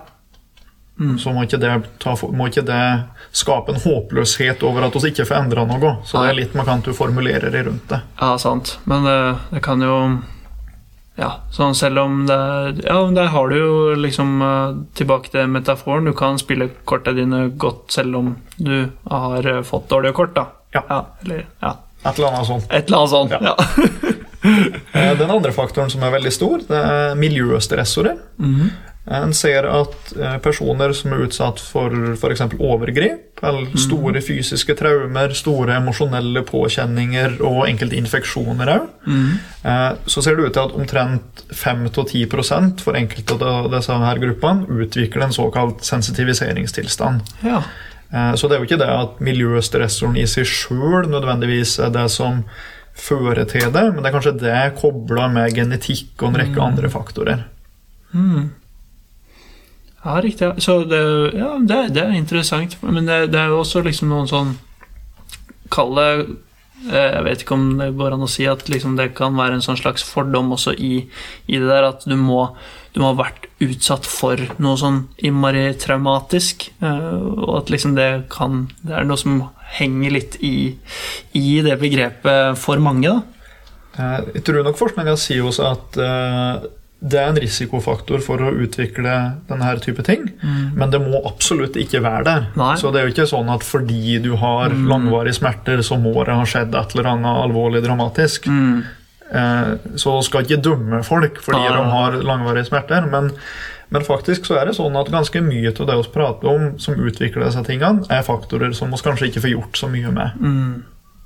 [1.00, 1.20] Mm.
[1.22, 1.60] Så må ikke,
[2.02, 2.82] ta, må ikke, det
[3.38, 6.00] skape en håpløshet over at vi ikke får endra noe.
[6.06, 8.02] Så det er litt markant du formulerer det rundt det.
[8.18, 8.80] Ja, sant.
[8.90, 9.20] Men det,
[9.54, 9.94] det kan jo
[11.18, 12.38] ja, sånn selv om det
[12.86, 16.06] Ja, der har du jo liksom uh, tilbake til metaforen.
[16.06, 20.46] Du kan spille korta dine godt selv om du har uh, fått dårlige kort, da.
[20.76, 20.84] Ja.
[20.90, 21.74] ja, eller, ja.
[22.04, 22.70] Et eller annet sånt.
[22.70, 23.42] Et eller annet sånt, ja.
[23.42, 24.14] ja.
[24.48, 28.16] Eh, den andre faktoren som er veldig stor, det er miljøstressorer.
[28.40, 28.70] Mm -hmm.
[29.08, 32.44] En ser at eh, personer som er utsatt for f.eks.
[32.58, 33.80] overgrep, eller mhm.
[33.80, 39.28] store fysiske traumer, store emosjonelle påkjenninger og enkelte infeksjoner òg, mm.
[40.10, 45.28] så ser det ut til at omtrent 5-10% for enkelte av disse her gruppene utvikler
[45.28, 47.30] en såkalt sensitiviseringstilstand.
[47.46, 47.62] Ja.
[48.14, 52.08] Eh, så det er jo ikke det at miljøstressoren i seg sjøl nødvendigvis er det
[52.14, 52.44] som
[52.98, 56.66] fører til det, men det er kanskje det kobla med genetikk og en rekke mm.
[56.66, 57.44] andre faktorer.
[58.16, 58.48] Mm.
[60.04, 60.52] Ja, riktig.
[60.64, 61.04] Så det,
[61.38, 62.78] ja, det, det er interessant.
[62.82, 64.56] Men det, det, er jo også liksom noen sånn
[65.74, 66.12] Kall det
[66.94, 69.58] eh, Jeg vet ikke om det går an å si at liksom det kan være
[69.58, 71.02] en sånn slags fordom også i,
[71.50, 72.46] i det der at du må,
[72.96, 78.10] du må ha vært utsatt for noe sånn innmari traumatisk, eh, og at liksom det
[78.32, 79.42] kan Det er noe som
[79.76, 80.72] henger litt i,
[81.36, 83.20] i det begrepet for mange, da.
[83.98, 86.00] Eh, jeg tror nok forskninga sier også at
[87.00, 89.14] det er en risikofaktor for å utvikle
[89.50, 90.24] denne type ting.
[90.42, 90.78] Mm.
[90.80, 92.48] Men det må absolutt ikke være der.
[92.58, 92.74] Nei.
[92.82, 94.88] Så det er jo ikke sånn at fordi du har mm.
[94.90, 98.50] langvarige smerter, så må det ha skjedd et eller annet alvorlig dramatisk.
[98.50, 98.82] Mm.
[99.30, 101.74] Eh, så skal ikke dømme folk fordi Nei.
[101.76, 103.06] de har langvarige smerter.
[103.14, 103.30] Men,
[103.94, 106.98] men, faktisk så er det sånn at ganske mye av det vi prater om som
[106.98, 110.46] utvikler disse tingene, er faktorer som vi kanskje ikke får gjort så mye med.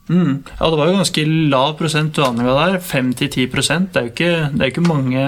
[0.10, 0.44] Mm.
[0.60, 2.80] Ja, det var jo ganske lav prosent du anga der.
[2.80, 5.26] 5-10 Det er jo ikke, det er ikke mange,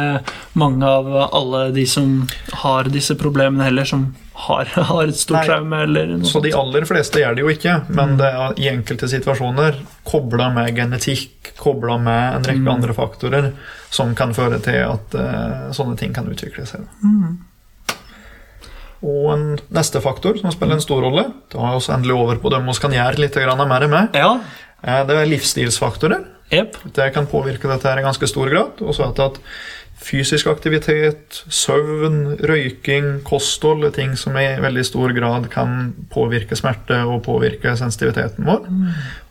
[0.53, 2.25] mange, av alle de som
[2.63, 5.83] har disse problemene heller, som har, har et stort traume.
[5.85, 8.17] Eller noe Så de aller fleste gjør det jo ikke, men mm.
[8.19, 12.75] det er i enkelte situasjoner kobla med genetikk, kobla med en rekke mm.
[12.75, 13.49] andre faktorer,
[13.93, 16.87] som kan føre til at uh, sånne ting kan utvikle seg.
[17.05, 17.52] Mm.
[19.03, 22.51] Og en neste faktor som spiller en stor rolle, da er vi endelig over på
[22.53, 24.39] dem vi kan gjøre litt mer med, Ja.
[24.83, 26.23] eh, det er livsstilsfaktorer.
[26.53, 26.77] Yep.
[26.93, 28.81] Det kan påvirke dette her i ganske stor grad.
[28.81, 29.39] Og så at, at
[30.03, 36.99] fysisk aktivitet, søvn, røyking, kosthold er ting som i veldig stor grad kan påvirke smerte
[37.07, 38.67] og påvirke sensitiviteten vår.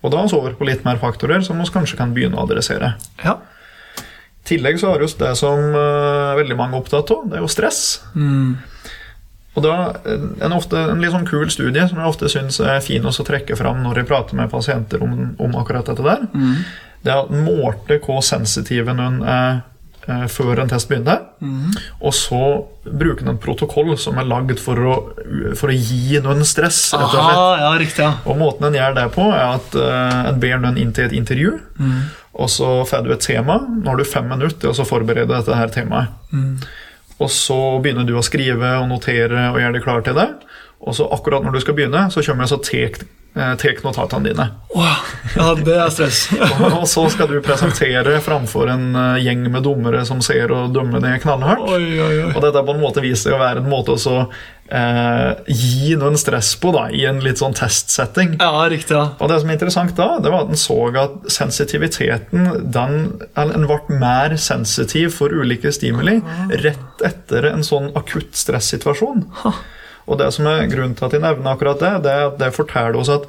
[0.03, 2.47] Og da er vi over på litt mer faktorer som vi kanskje kan begynne å
[2.47, 2.95] adressere.
[3.25, 3.39] Ja.
[4.43, 7.45] I tillegg så har vi det som eh, veldig mange er opptatt av, det er
[7.45, 7.83] jo stress.
[8.19, 8.57] Mm.
[9.55, 9.73] Og da,
[10.41, 13.57] en, ofte, en litt sånn kul studie som jeg ofte syns er fin å trekke
[13.59, 16.55] fram når jeg prater med pasienter om, om akkurat dette der, Mm.
[17.05, 19.61] det er at målte hvor sensitive en er
[20.09, 21.19] eh, før en test begynte.
[21.45, 21.75] Mm.
[22.01, 22.41] Og så
[22.87, 24.75] bruker en protokoll som er lagd for
[25.55, 26.81] for å gi noen stress.
[26.95, 27.37] rett og slett.
[27.37, 28.03] Aha, ja, riktig.
[28.03, 28.15] ja.
[28.27, 31.13] Og måten en gjør det på, er at eh, en ber noen inn til et
[31.21, 31.53] intervju.
[31.79, 32.01] Mm.
[32.41, 33.59] Og så får du et tema.
[33.69, 36.09] Nå har du fem minutter til å forberede dette her temaet.
[37.21, 40.29] Og så begynner du å skrive og notere og gjøre deg klar til det.
[40.83, 43.03] Og så akkurat når du skal begynne, så kommer jeg så tek,
[43.35, 44.49] eh, tek notatene dine.
[44.75, 46.25] Wow, ja, det er stress.
[46.81, 51.03] Og så skal du presentere framfor en eh, gjeng med dommere som ser og dømmer
[51.03, 51.69] deg knallhardt.
[51.69, 52.33] Oi, oi, oi.
[52.33, 54.17] Og dette er på en måte vist seg å være en måte å
[54.73, 58.37] eh, gi noen stress på da, i en litt sånn testsetting.
[58.41, 58.97] Ja, riktig.
[58.97, 59.13] ja.
[59.19, 62.99] Og det som er interessant da, det var at en så at sensitiviteten den,
[63.39, 66.19] en ble mer sensitiv for ulike stimuli
[66.63, 69.27] rett etter en sånn akutt stressituasjon.
[70.07, 72.55] Og det som er grunnen til at jeg nevner akkurat det, det er at det
[72.57, 73.29] forteller oss at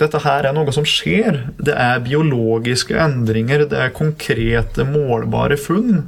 [0.00, 1.36] dette her er noe som skjer.
[1.62, 6.00] Det er biologiske endringer, det er konkrete, målbare funn.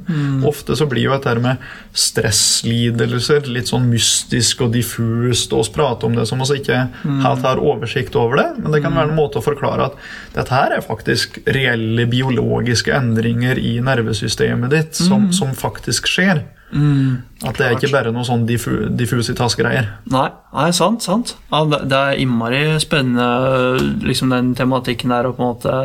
[0.47, 1.63] Ofte så blir jo dette med
[1.95, 6.81] stresslidelser litt sånn mystisk og diffust, og oss prater om det som oss ikke
[7.23, 8.49] helt har oversikt over det.
[8.59, 9.95] Men det kan være en måte å forklare at
[10.35, 16.43] dette her er faktisk reelle biologiske endringer i nervesystemet ditt som, som faktisk skjer.
[16.67, 17.23] Mm.
[17.47, 19.87] At det er ikke bare noe sånn diffu, diffusitas-greier.
[20.11, 21.35] Nei, nei, sant, sant.
[21.51, 25.75] Ja, det, det er innmari spennende, liksom den tematikken der, og på en måte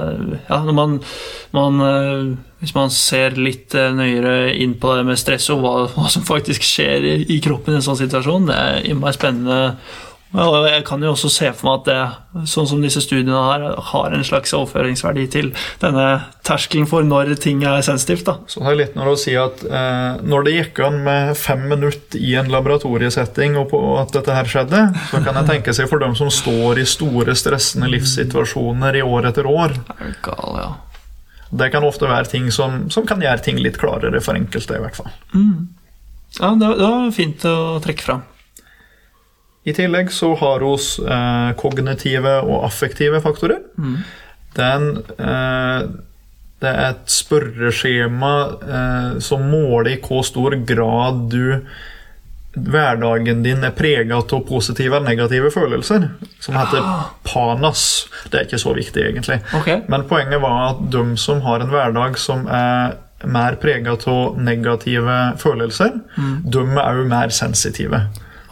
[0.49, 0.97] Ja, når man,
[1.55, 2.23] man eh,
[2.63, 6.27] Hvis man ser litt eh, nøyere inn på det med stress og hva, hva som
[6.27, 9.77] faktisk skjer i, i kroppen i en sånn situasjon, det er innmari spennende.
[10.33, 13.37] Ja, og jeg kan jo også se for meg at det, sånn som disse studiene
[13.37, 15.51] her, har en slags overføringsverdi til
[15.83, 16.07] denne
[16.47, 18.25] terskelen for når ting er sensitivt.
[18.31, 18.39] da.
[18.49, 21.67] Så har jeg litt når å si at eh, Når det gikk an med fem
[21.69, 25.91] minutter i en laboratoriesetting, og på at dette her skjedde, så kan jeg tenke seg
[25.93, 29.77] for dem som står i store, stressende livssituasjoner i år etter år.
[29.99, 30.73] Er gal, ja.
[31.53, 34.81] Det kan ofte være ting som, som kan gjøre ting litt klarere for enkelte, i
[34.81, 35.13] hvert fall.
[36.41, 38.23] Ja, det, det var fint å trekke fram.
[39.63, 40.75] I tillegg så har vi
[41.07, 43.63] eh, kognitive og affektive faktorer.
[44.57, 45.85] Den, eh,
[46.63, 48.35] det er et spørreskjema
[48.79, 51.63] eh, som måler i hvor stor grad du
[52.53, 56.11] hverdagen din er prega av positive eller negative følelser,
[56.43, 56.85] som heter
[57.25, 57.85] PANAS.
[58.29, 59.39] Det er ikke så viktig, egentlig.
[59.57, 59.81] Okay.
[59.89, 65.17] Men poenget var at de som har en hverdag som er mer prega av negative
[65.41, 65.97] følelser,
[66.45, 68.03] de er òg mer sensitive.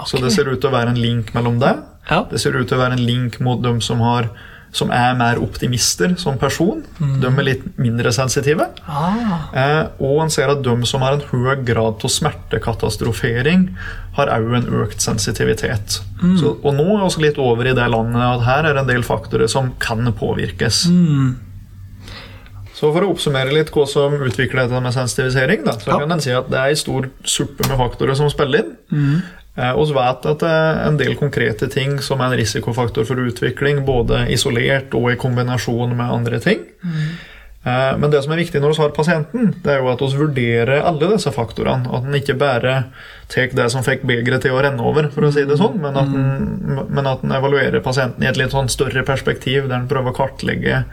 [0.06, 1.82] Så det ser ut til å være en link mellom dem.
[2.10, 2.24] Ja.
[2.30, 4.28] Det ser ut til å være en link mot dem som, har,
[4.72, 6.82] som er mer optimister som person.
[6.98, 8.68] De er litt mindre sensitive.
[8.88, 13.68] Ah, Eh, og en ser at de som har en høy grad av smertekatastrofering,
[14.16, 16.00] har òg en økt sensitivitet.
[16.38, 18.90] Så, og nå er vi litt over i det landet at her er det en
[18.94, 20.86] del faktorer som kan påvirkes.
[22.80, 25.98] Så For å oppsummere litt hva som utvikler dette med sensitivisering, da, så Ja.
[26.00, 28.70] kan en si at det er en stor suppe med faktorer som spiller inn.
[28.92, 29.20] Eh,
[29.74, 33.18] Og så vet at det er en del konkrete ting som er en risikofaktor for
[33.18, 36.62] utvikling, både isolert og i kombinasjon med andre ting.
[37.64, 40.16] Eh, Men det som er viktig når vi har pasienten, det er jo at vi
[40.16, 41.90] vurderer alle disse faktorene.
[41.92, 42.76] At en ikke bare
[43.28, 45.98] tar det som fikk begeret til å renne over, for å si det sånn, men
[46.00, 49.90] at en, men at en evaluerer pasienten i et litt sånn større perspektiv, der en
[49.90, 50.84] prøver å kartlegge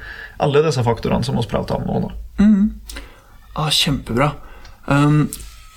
[0.44, 2.02] alle disse faktorene som vi prater om nå.
[2.08, 2.44] Da.
[3.56, 4.34] ah, kjempebra.
[4.88, 5.30] Um,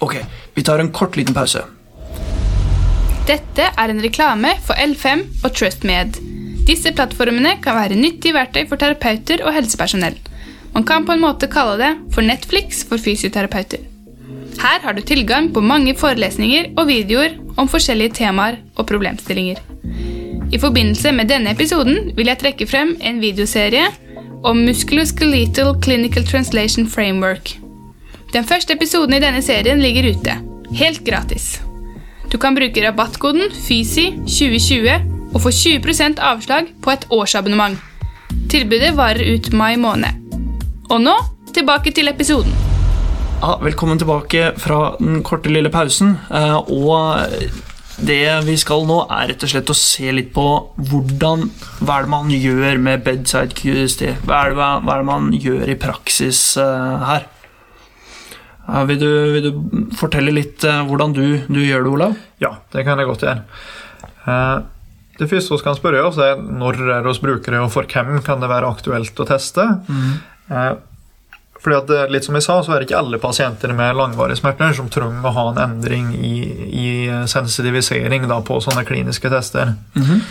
[0.02, 0.18] ok,
[0.54, 1.62] vi tar en kort liten pause.
[3.30, 6.16] Dette er en reklame for L5 og TrustMed.
[6.66, 10.16] Disse plattformene kan være nyttige verktøy for terapeuter og helsepersonell.
[10.74, 13.86] Man kan på en måte kalle det for Netflix for fysioterapeuter.
[14.60, 19.62] Her har du tilgang på mange forelesninger og videoer om forskjellige temaer og problemstillinger.
[20.50, 23.86] I forbindelse med denne episoden vil jeg trekke frem en videoserie
[24.42, 27.54] om Musculoskeletal Clinical Translation Framework.
[28.34, 30.38] Den første episoden i denne serien ligger ute,
[30.74, 31.60] helt gratis.
[32.30, 37.74] Du kan bruke rabattkoden FYSI2020 og få 20% avslag på et årsabonnement.
[38.50, 40.14] Tilbudet varer ut mai måned.
[40.90, 41.16] Og nå
[41.54, 42.54] tilbake til episoden.
[43.40, 46.18] Ja, velkommen tilbake fra den korte lille pausen.
[46.30, 47.18] eh, Og
[48.06, 51.50] det vi skal nå, er rett og slett å se litt på hvordan
[51.80, 54.06] Hva er det man gjør med bedside QST?
[54.24, 57.26] Hva er det, hva er det man gjør i praksis uh, her?
[58.86, 62.18] Vil, du, vil, du, fortelle litt uh, hvordan du, du, gjør det, Olav?
[62.42, 63.42] Ja, det kan jeg godt gjøre.
[65.18, 68.20] det første vi kan spørre oss, er når er det oss brukere, og for hvem
[68.26, 69.66] kan det være aktuelt å teste?
[69.88, 70.12] Mm.
[71.60, 74.40] Fordi at, eh, litt som jeg sa, så er det ikke alle pasienter med langvarige
[74.40, 76.36] smerter som trenger å ha en endring i,
[76.72, 76.86] i
[77.28, 79.74] sensitivisering da, på sånne kliniske tester.
[79.94, 80.22] Mm -hmm.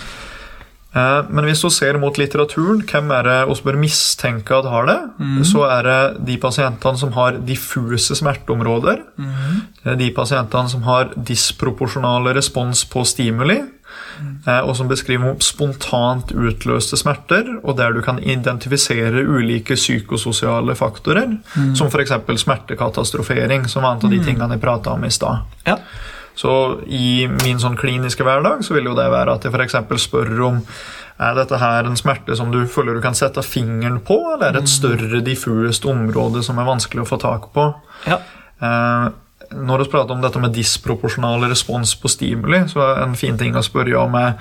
[0.94, 4.98] Men hvis vi ser mot litteraturen, hvem er det vi bør mistenke at har det?
[5.20, 5.44] Mm.
[5.46, 9.04] Så er det de pasientene som har diffuse smerteområder.
[9.22, 9.98] Mm.
[10.02, 13.60] De pasientene som har disproporsjonale respons på stimuli.
[14.20, 14.68] Mm.
[14.68, 21.76] og som beskriver spontant utløste smerter, og der du kan identifisere ulike psykososiale faktorer, mm.
[21.76, 22.14] som f.eks.
[22.44, 24.26] smertekatastrofering, som var en av de mm.
[24.28, 25.46] tingene jeg prata om i stad.
[25.68, 25.80] Ja.
[26.40, 26.54] Så
[26.88, 29.76] i min sånn kliniske hverdag så vil jo det være at jeg f.eks.
[30.06, 30.62] spør om
[31.20, 34.56] er dette her en smerte som du føler du kan sette fingeren på, eller er
[34.56, 34.76] det et mm.
[34.78, 37.66] større diffust område som er vanskelig å få tak på?
[38.08, 38.22] Ja.
[38.64, 39.10] Eh,
[39.50, 43.56] når vi prater om dette med disproporsjonal respons på stimuli, så er en fin ting
[43.58, 44.36] å spørre om er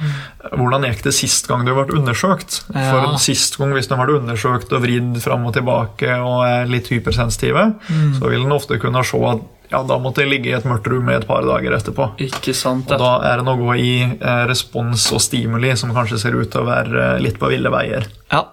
[0.52, 2.60] hvordan gikk det sist gang du ble undersøkt?
[2.74, 2.90] Ja.
[2.92, 6.68] For sist gang hvis du har vært undersøkt og vridd fram og tilbake og er
[6.70, 8.18] litt hypersensitive, mm.
[8.20, 10.88] så vil en ofte kunne se at ja, da måtte jeg ligge i et mørkt
[10.88, 12.12] rom i et par dager etterpå.
[12.24, 12.96] Ikke sant, ja.
[12.96, 16.64] Og da er det noe i eh, respons og stimuli som kanskje ser ut til
[16.64, 18.08] å være litt på ville veier.
[18.32, 18.46] Ja,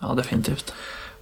[0.00, 0.72] ja definitivt.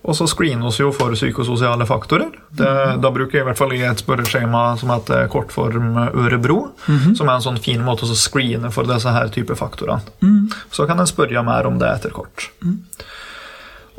[0.01, 2.31] Og så screenes jo for psykososiale faktorer.
[2.49, 3.01] Det, mm.
[3.05, 6.71] Da bruker jeg i hvert fall et spørreskjema som heter kortform Ørebro.
[6.87, 7.15] Mm -hmm.
[7.15, 10.01] Som er en sånn fin måte å screene for disse her type faktorene.
[10.23, 10.51] Mm.
[10.71, 12.51] Så kan en spørre mer om det etter kort.
[12.63, 12.79] Mm.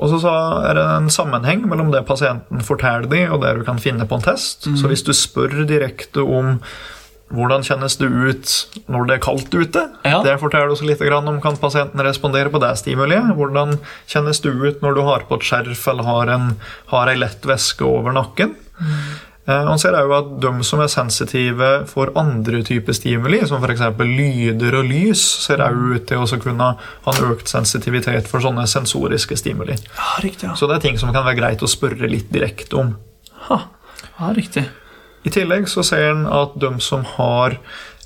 [0.01, 0.31] Og så
[0.65, 4.17] er det en sammenheng mellom det pasienten forteller deg, og det du kan finne på
[4.17, 4.65] en test.
[4.65, 6.57] Så hvis du spør direkte om
[7.31, 8.53] hvordan kjennes det ut
[8.91, 9.85] når det er kaldt ute?
[10.03, 10.19] Ja.
[10.25, 13.31] Det forteller oss litt om kan pasienten respondere på det stimuliet.
[13.37, 13.77] Hvordan
[14.09, 16.55] kjennes det ut når du har på et skjerf eller har, en,
[16.91, 18.57] har ei lett væske over nakken?
[18.81, 18.97] Mm.
[19.47, 23.81] Eh, man ser jo at De som er sensitive for andre typer stimuli, som f.eks.
[24.05, 28.67] lyder og lys, ser òg ut til å kunne ha en økt sensitivitet for sånne
[28.69, 29.77] sensoriske stimuli.
[29.97, 30.55] Ja, riktig, ja.
[30.55, 32.93] Så det er ting som kan være greit å spørre litt direkte om.
[33.49, 33.63] Ha.
[34.19, 34.67] Ja, riktig.
[35.25, 37.57] I tillegg så ser en at de som har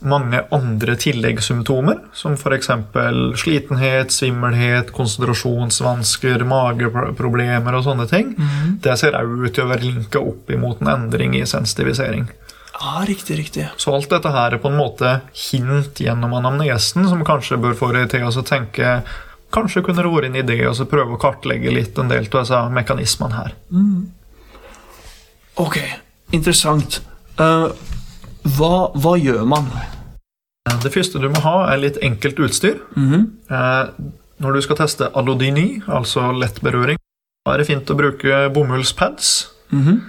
[0.08, 2.70] mange andre tilleggssymptomer, som f.eks.
[3.42, 8.78] slitenhet, svimmelhet, konsentrasjonsvansker, mageproblemer og sånne ting, mm.
[8.86, 12.30] det ser òg ut til å være linka opp imot en endring i sensitivisering.
[12.76, 13.70] Ja, riktig, riktig.
[13.80, 17.94] Så alt dette her er på en måte hint gjennom anamnesen, som kanskje bør få
[17.96, 19.00] deg til å tenke
[19.56, 22.58] Kanskje kunne det vært en idé å prøve å kartlegge litt en del av disse
[22.76, 23.54] mekanismene her.
[23.72, 24.02] Mm.
[25.64, 25.78] Ok,
[26.34, 27.02] Interessant.
[27.40, 27.70] Uh,
[28.58, 29.70] hva, hva, gjør man?
[30.66, 32.78] Det første du må ha, er litt enkelt utstyr.
[32.96, 33.92] Mm -hmm.
[34.38, 36.98] når du skal teste allodyni, altså lett berøring,
[37.50, 39.50] er det fint å bruke bomullspads.
[39.72, 40.00] Mm -hmm.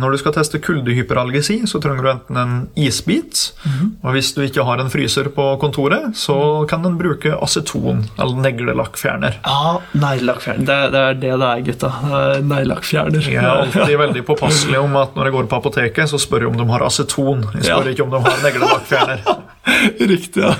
[0.00, 3.52] Når du skal teste kuldehyperalgesi, så trenger du enten en isbit.
[3.64, 3.90] Mm -hmm.
[4.02, 8.36] Og hvis du ikke har en fryser på kontoret, så kan den bruke aceton, eller
[8.36, 9.38] neglelakkfjerner.
[9.44, 10.66] Ja, neglelakkfjerner.
[10.66, 11.92] Det, det, er det det er, gutta.
[12.40, 13.20] Neglelakkfjerner.
[13.20, 16.48] Jeg er alltid veldig påpasselig om at når jeg går på apoteket, så spør jeg
[16.48, 17.44] om de har aceton.
[17.54, 17.90] Jeg spør ja.
[17.90, 19.18] ikke om de har neglelakkfjerner.
[19.98, 20.54] Riktig, ja.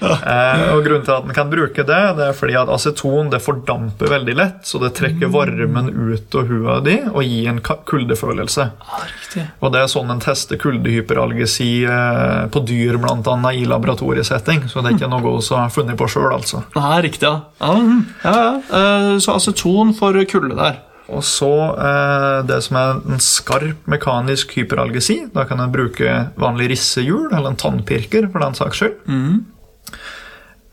[0.00, 0.12] ja.
[0.12, 3.40] Eh, og Grunnen til at den kan bruke det, det er fordi at aceton det
[3.40, 4.60] fordamper veldig lett.
[4.68, 5.32] Så det trekker mm.
[5.32, 8.68] varmen ut av hua di og gir en kuldefølelse.
[8.84, 9.46] Ah, riktig.
[9.60, 13.36] Og Det er sånn en tester kuldehyperalgesi eh, på dyr, bl.a.
[13.56, 14.66] i laboratoriesetting.
[14.68, 16.64] Så det er ikke noe vi har funnet på sjøl, altså.
[16.76, 17.72] Nei, riktig, ja.
[17.72, 18.00] mm.
[18.26, 18.54] ja, ja.
[18.82, 20.82] Eh, så aceton for kulde der.
[21.12, 25.18] Og så eh, det som er en skarp mekanisk hyperalgesi.
[25.34, 28.98] Da kan en bruke vanlig rissehjul eller en tannpirker, for den saks skyld.
[29.06, 29.40] Mm.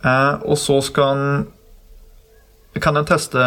[0.08, 1.48] Eh, og så skal en
[2.80, 3.40] kan en teste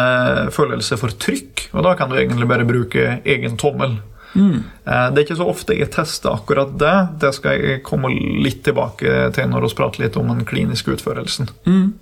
[0.53, 3.95] følelse for trykk, og da kan du egentlig bare bruke egen tommel.
[4.33, 4.59] Mm.
[4.85, 6.95] Eh, det er ikke så ofte jeg tester akkurat det.
[7.23, 11.49] Det skal jeg komme litt tilbake til når vi prater litt om den kliniske utførelsen.
[11.65, 11.95] Mm.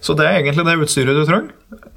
[0.00, 1.92] Så det er egentlig det utstyret du trenger.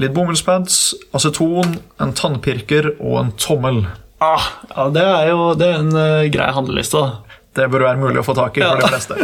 [0.00, 0.80] Litt bomullspads,
[1.16, 3.84] aceton, en tannpirker og en tommel.
[4.24, 7.02] Ah, ja, Det er jo det er en uh, grei handleliste.
[7.56, 8.84] Det bør være mulig å få tak i for ja.
[8.84, 9.14] de fleste.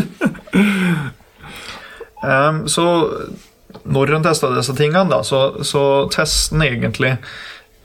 [2.33, 2.87] um, så
[3.89, 5.83] når en testa disse tingene, da, så, så
[6.13, 7.17] tester en egentlig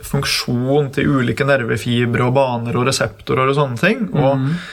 [0.05, 4.09] funksjon til ulike nervefibre og baner og reseptorer og sånne ting.
[4.13, 4.51] Og mm.
[4.51, 4.65] Eh,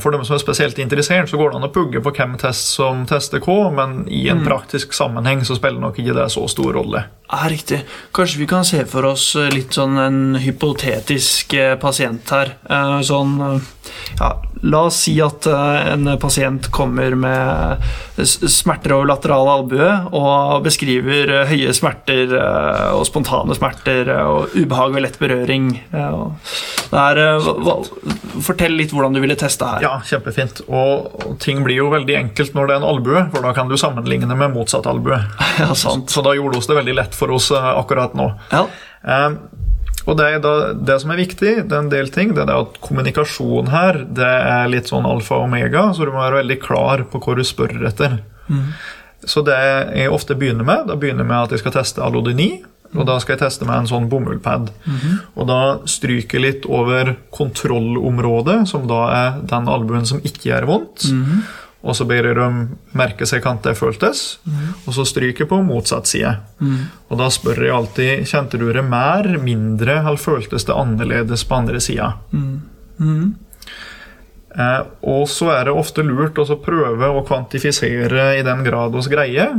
[0.00, 2.70] for dem som er spesielt interessert, så går det an å pugge på hvem test
[2.72, 4.46] som tester hva, men i en mm.
[4.48, 7.04] praktisk sammenheng så spiller nok ikke det så stor rolle.
[7.28, 7.82] Ja, riktig.
[8.16, 12.56] Kanskje vi kan se for oss eh, litt sånn en hypotetisk eh, pasient her.
[13.04, 13.38] Sånn
[14.20, 14.30] Ja,
[14.64, 17.82] La oss si at eh, en pasient kommer med
[18.24, 24.54] smerter over lateral albue og beskriver eh, høye smerter eh, og spontane smerter eh, og
[24.56, 25.66] ubehag ved lett berøring.
[25.92, 27.76] eh, og er, eh, hva-
[28.46, 29.84] fortell litt hvordan du ville teste her.
[29.84, 30.62] Ja, kjempefint.
[30.68, 33.68] Og, og ting blir jo veldig enkelt når det er en albue, for da kan
[33.68, 35.20] du sammenligne med motsatt albue.
[35.60, 36.08] Ja, sant.
[36.10, 38.30] Så da gjorde oss det veldig lett for oss eh, akkurat nå.
[38.50, 38.64] Ja.
[39.04, 39.28] Eh,
[40.04, 42.76] og det, da, det som er viktig, det er en del ting, det er at
[42.84, 47.06] kommunikasjon her det er litt sånn alfa og omega, så du må være veldig klar
[47.08, 48.18] på hva du spør etter.
[49.24, 49.56] Så det
[49.96, 52.50] jeg ofte begynner med, da begynner jeg med at jeg skal teste allodyni.
[52.94, 54.68] Og da skal jeg teste med en sånn bomullpad.
[55.34, 60.68] Og da stryker jeg litt over kontrollområdet, som da er den albuen som ikke gjør
[60.68, 61.08] vondt.
[61.84, 62.60] Og så ber jeg dem
[62.96, 64.20] merke seg hvordan det føltes,
[64.86, 66.30] og så stryker jeg på motsatt side.
[67.10, 71.58] Og da spør jeg alltid kjente du det mer, mindre, eller føltes det annerledes på
[71.58, 72.14] andre sida.
[74.54, 79.10] Eh, og så er det ofte lurt å prøve å kvantifisere i den grad oss
[79.10, 79.56] greier.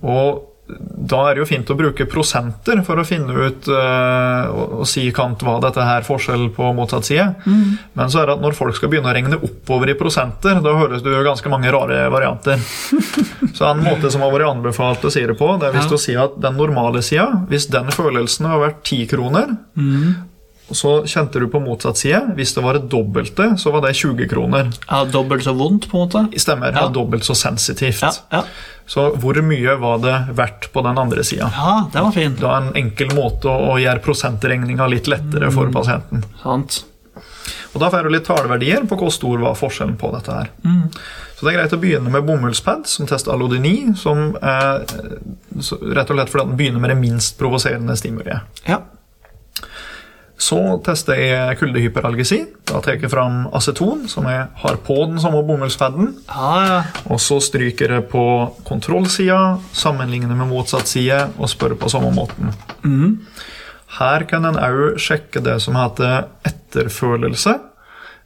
[0.00, 4.82] Og da er det jo fint å bruke prosenter for å finne ut uh, og,
[4.88, 7.28] si kant hva dette her forskjell på motsatt side.
[7.44, 10.74] Men så er det at når folk skal begynne å regne oppover i prosenter, da
[10.78, 12.62] høres det jo ganske mange rare varianter.
[13.56, 15.90] Så en måte som har vært anbefalt å si det på, det er hvis Ja.
[15.92, 20.31] du sier at den normale sida, hvis den følelsen har vært ti kroner, og
[20.76, 22.20] så kjente du på motsatt side.
[22.36, 24.70] Hvis det var det dobbelte, så var det 20 kroner.
[24.88, 26.40] ja, Dobbelt så vondt, på en måte?
[26.40, 26.72] Stemmer.
[26.72, 26.86] Ja.
[26.86, 26.92] Ja.
[26.94, 28.02] Dobbelt så sensitivt.
[28.02, 28.44] Ja, ja.
[28.86, 31.50] Så hvor mye var det verdt på den andre sida?
[31.54, 32.42] ja det var fint.
[32.42, 36.24] Er en enkel måte å, gjøre prosentregninga litt lettere for pasienten.
[36.42, 36.82] Sant.
[37.72, 40.50] Og Da får du litt tallverdier på hvor stor var forskjellen på dette her.
[41.38, 44.84] Så det er greit å begynne med bomullspad, som tester allodyni, som er
[45.96, 48.44] rett og slett fordi den begynner med det minst provoserende stimuliet.
[48.68, 48.82] Ja.
[50.42, 52.40] Så tester jeg kuldehyperalgesi.
[52.66, 56.10] Da tar jeg fram aceton, som jeg har på den samme bomullspaden.
[56.26, 56.78] Ah, ja.
[57.12, 58.24] Og så stryker jeg på
[58.66, 62.50] kontrollsida, sammenligner med motsatt side og spør på samme måten.
[63.98, 67.58] Her kan en òg sjekke det som heter etterfølelse,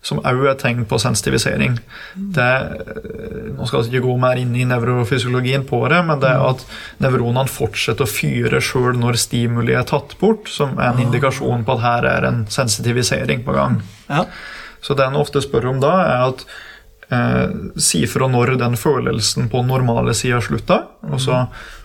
[0.06, 1.78] som òg er tegn på sensitivisering.
[2.14, 2.50] Det,
[3.56, 6.62] nå skal jeg ikke gå mer inn i nevrofysiologien på det, men det er at
[7.02, 11.76] nevronene fortsetter å fyre sjøl når stimuli er tatt bort, som er en indikasjon på
[11.78, 13.82] at her er en sensitivisering på gang.
[14.12, 14.28] ja.
[14.86, 16.42] Så det en ofte spør om da, er at
[17.10, 20.82] eh, si fra når den følelsen på normale sida slutta.
[21.10, 21.40] og Så,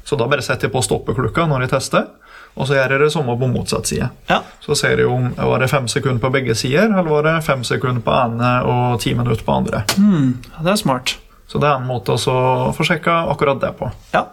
[0.06, 2.12] så da bare setter jeg på stoppeklokka når jeg tester,
[2.56, 4.10] og så gjør jeg det samme på motsatt side.
[4.30, 4.42] ja.
[4.62, 7.64] Så ser jeg om var det fem sekunder på begge sider, eller var det fem
[7.64, 9.84] sekunder på ene og ti minutter på andre.
[9.98, 10.34] Mm,
[10.64, 11.16] Det er smart.
[11.48, 13.90] Så det er en måte å få sjekka akkurat det på.
[14.14, 14.26] Ja.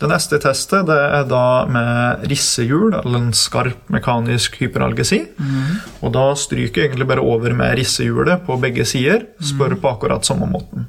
[0.00, 5.18] Det neste testet det er da med rissehjul, eller en skarp mekanisk hyperalgesi.
[5.36, 5.80] Mm.
[6.02, 9.26] Og da stryker jeg egentlig bare over med rissehjulet på begge sider.
[9.44, 10.88] Spør på akkurat samme måten.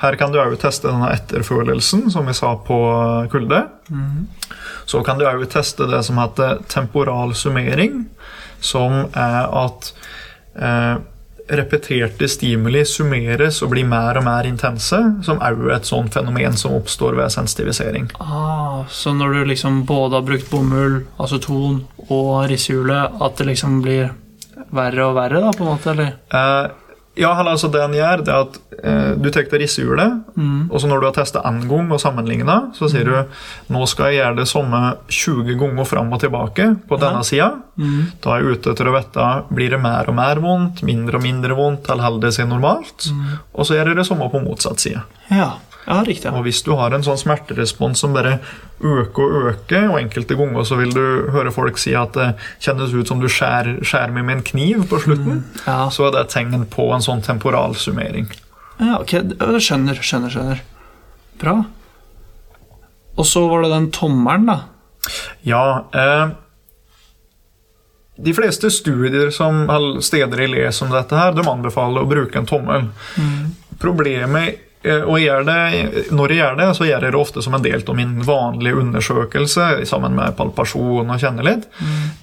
[0.00, 2.78] Her kan du òg teste denne etterfølelsen, som vi sa på
[3.32, 3.62] kulde.
[4.88, 8.06] Så kan du òg teste det som heter temporal summering,
[8.64, 9.92] som er at
[10.56, 10.94] eh,
[11.50, 16.56] repeterte stimuli summeres og blir mer og mer intense, som òg er et sånt fenomen
[16.58, 18.10] som oppstår ved sensitivisering.
[18.22, 23.80] Ah, så når du liksom både har brukt bomull, aceton og rissehjulet, at det liksom
[23.84, 24.12] blir
[24.70, 25.92] verre og verre, da, på en måte?
[25.92, 26.14] eller?
[26.30, 26.79] Eh,
[27.20, 30.18] ja, eller altså det en gjør, det er at eh, du tar rissehjulet,
[30.70, 34.10] og så når du har testa én gang og sammenligna, så sier du nå skal
[34.10, 37.50] jeg gjøre det samme 20 ganger fram og tilbake på denne sida.
[38.20, 41.24] Da er jeg ute etter å vite blir det mer og mer vondt, mindre og
[41.24, 43.10] mindre vondt, eller holder det seg normalt.
[43.54, 45.04] Og så gjør jeg det samme på motsatt side.
[45.30, 45.52] Ja,
[45.90, 46.30] ja riktig.
[46.32, 48.36] Og hvis du har en sånn smerterespons som bare
[48.80, 51.02] øker og øker, og enkelte ganger så vil du
[51.34, 52.28] høre folk si at det
[52.62, 55.88] kjennes ut som du skjærer, skjærer med en kniv på slutten, Ja.
[55.90, 58.30] så er det et tegn på en sånn temporalsummering.
[58.80, 59.12] Ja, ok,
[59.60, 60.62] skjønner, skjønner, skjønner.
[61.42, 61.58] Bra.
[63.18, 64.60] Og så var det den tommelen, da.
[65.44, 66.30] Ja, eh,
[68.20, 69.66] de fleste studier som,
[70.04, 72.88] steder jeg leser om dette her, de anbefaler å bruke en tommel.
[73.80, 75.56] Problemet eh, og gjør det,
[76.08, 78.78] Når jeg gjør det, så gjør jeg det ofte som en del av min vanlige
[78.80, 81.66] undersøkelse, sammen med palpasjon og kjenne litt.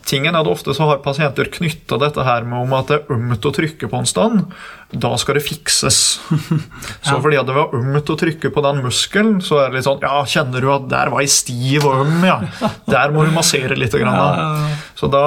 [0.10, 3.14] Tingen er at Ofte så har pasienter knytta dette her med om at det er
[3.14, 4.48] ømt å trykke på en stand.
[4.88, 5.98] Da skal det fikses.
[7.08, 9.88] Så fordi at det var ømt å trykke på den muskelen, så er det litt
[9.88, 12.38] sånn Ja, kjenner du at der var jeg stiv og øm, ja.
[12.94, 13.92] Der må du massere litt.
[13.98, 14.72] Grann, da.
[14.96, 15.24] Så da,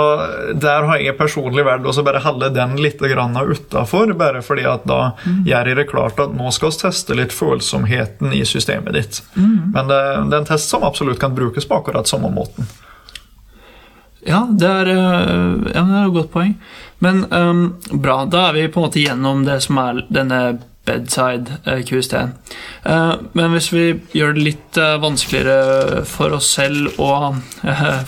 [0.56, 5.00] der har jeg personlig valgt å bare holde den litt utafor, bare fordi at da
[5.46, 9.22] gjør jeg det klart at nå skal vi teste litt følsomheten i systemet ditt.
[9.34, 10.00] Men det,
[10.30, 12.68] det er en test som absolutt kan brukes på akkurat samme måten.
[14.26, 16.54] Ja, det er, øh, ja, det er et godt poeng.
[17.00, 20.40] Men um, bra, da er vi på en måte gjennom det som er denne
[20.84, 22.32] bedside øh, QST-en.
[22.86, 23.84] Eh, men hvis vi
[24.16, 27.40] gjør det litt øh, vanskeligere for oss selv og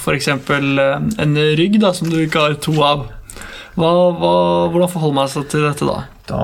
[0.02, 0.28] f.eks.
[0.28, 3.06] en rygg da, som du ikke har to av,
[3.72, 4.32] hva, hva,
[4.72, 6.02] hvordan forholder man seg til dette da?
[6.28, 6.42] Da,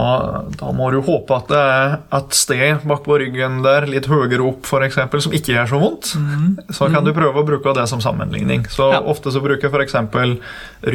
[0.58, 4.42] da, må du håpe at det er et sted bak på ryggen der, litt høyere
[4.48, 6.10] opp f.eks., som ikke gjør så vondt.
[6.18, 6.48] Mm.
[6.74, 8.66] Så kan du prøve å bruke det som sammenligning.
[8.72, 9.02] Så ja.
[9.12, 9.94] Ofte så bruker jeg f.eks.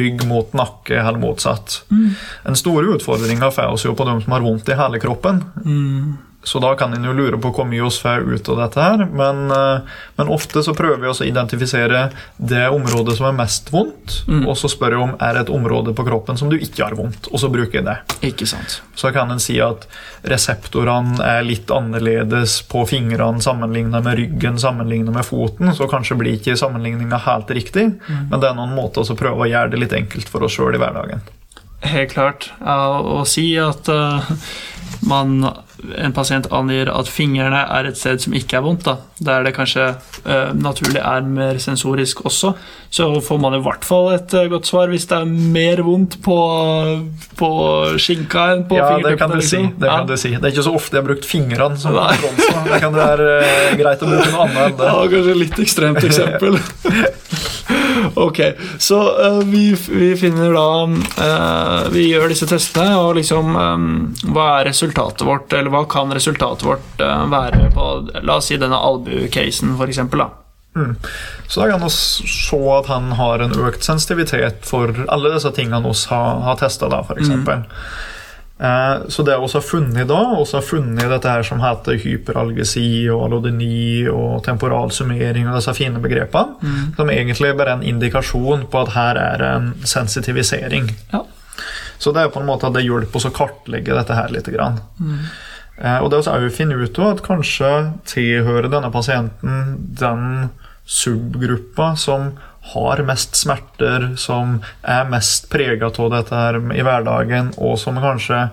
[0.02, 1.80] rygg mot nakke eller motsatt.
[1.94, 2.12] Mm.
[2.50, 5.42] Den store utfordringa får oss jo på dem som har vondt i hele kroppen.
[5.64, 6.14] Mm.
[6.44, 9.04] Så da kan en jo lure på hvor mye vi får ut av dette her.
[9.08, 14.20] Men, eh, men, ofte så prøver vi å identifisere det området som er mest vondt,
[14.28, 14.44] mm.
[14.46, 16.96] og så spør jeg om er det et område på kroppen som du ikke har
[16.98, 17.96] vondt, og så bruker jeg det.
[18.28, 18.80] Ikke sant.
[18.94, 19.88] Så kan en si at
[20.28, 26.36] reseptorene er litt annerledes på fingrene sammenlignet med ryggen sammenlignet med foten, så kanskje blir
[26.38, 28.28] ikke sammenligninga helt riktig, mm.
[28.30, 30.76] men det er noen måter å prøve å gjøre det litt enkelt for oss sjøl
[30.76, 31.24] i hverdagen.
[31.84, 32.48] Helt klart.
[32.64, 34.24] Å si at uh,
[35.04, 35.44] man
[35.98, 38.94] en pasient angir at fingrene er et sted som ikke er vondt, da,
[39.26, 39.88] der det kanskje
[40.24, 42.54] uh, naturlig er mer sensorisk også,
[42.94, 46.20] så får man i hvert fall et uh, godt svar hvis det er mer vondt
[46.24, 46.38] på,
[47.40, 47.50] på
[48.00, 48.92] skinka enn på ja.
[49.04, 49.68] Det kan du liksom.
[49.68, 49.80] si.
[49.80, 49.98] Det, ja.
[50.06, 50.32] du si.
[50.36, 52.52] det er ikke så ofte jeg har brukt fingrene som bronse.
[52.70, 54.92] det kan være uh, greit å bruke noe annet enn det.
[54.92, 56.60] Ja, kanskje litt ekstremt eksempel.
[58.26, 58.40] ok,
[58.78, 59.00] så
[59.48, 63.88] vi, vi, finner da Vi gjør disse testene, og liksom um,
[64.34, 67.90] Hva er resultatet vårt, eller hva kan resultatet vårt uh, være på
[68.20, 70.02] La oss si denne albu-casen, f.eks.
[70.74, 70.96] Mm.
[71.48, 75.80] Så da kan vi se at han har en økt sensitivitet for alle disse tingene
[75.86, 77.30] vi har, har testa, f.eks.
[77.30, 77.64] Mm.
[78.58, 83.08] Eh, så det vi har funnet da, vi har funnet dette her som heter hyperalgesi
[83.10, 86.84] og alodeni og temporalsummering og disse fine begrepene, mm.
[86.98, 90.92] som egentlig bare er en indikasjon på at her er en sensitivisering.
[91.12, 91.24] Ja.
[91.98, 94.48] Så det er på en måte at det hjelper oss å kartlegge dette her litt.
[94.50, 95.18] Mm.
[95.78, 97.70] Eh, og det vi òg finner ut av, at kanskje
[98.10, 100.50] tilhører denne pasienten den
[100.84, 102.34] subgruppa som
[102.74, 108.46] har mest smerter, som er mest prega av dette her i hverdagen, og som kanskje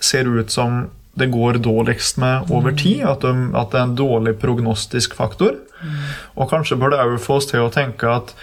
[0.00, 3.04] ser ut som det går dårligst med over tid.
[3.06, 5.54] At, de, at det er en dårlig prognostisk faktor.
[5.84, 6.00] Mm.
[6.40, 8.34] Og kanskje bør det òg få oss til å tenke at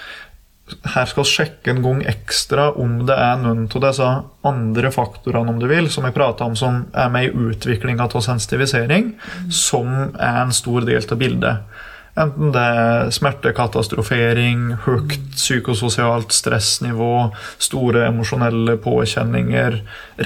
[0.94, 4.10] her skal vi sjekke en gang ekstra om det er noen av disse
[4.48, 8.26] andre faktorene om du vil, som jeg prata om, som er med i utviklinga av
[8.26, 9.52] sensitivisering, mm.
[9.54, 11.80] som er en stor del av bildet.
[12.20, 19.78] Enten det er smertekatastrofering, høyt psykososialt stressnivå, store emosjonelle påkjenninger,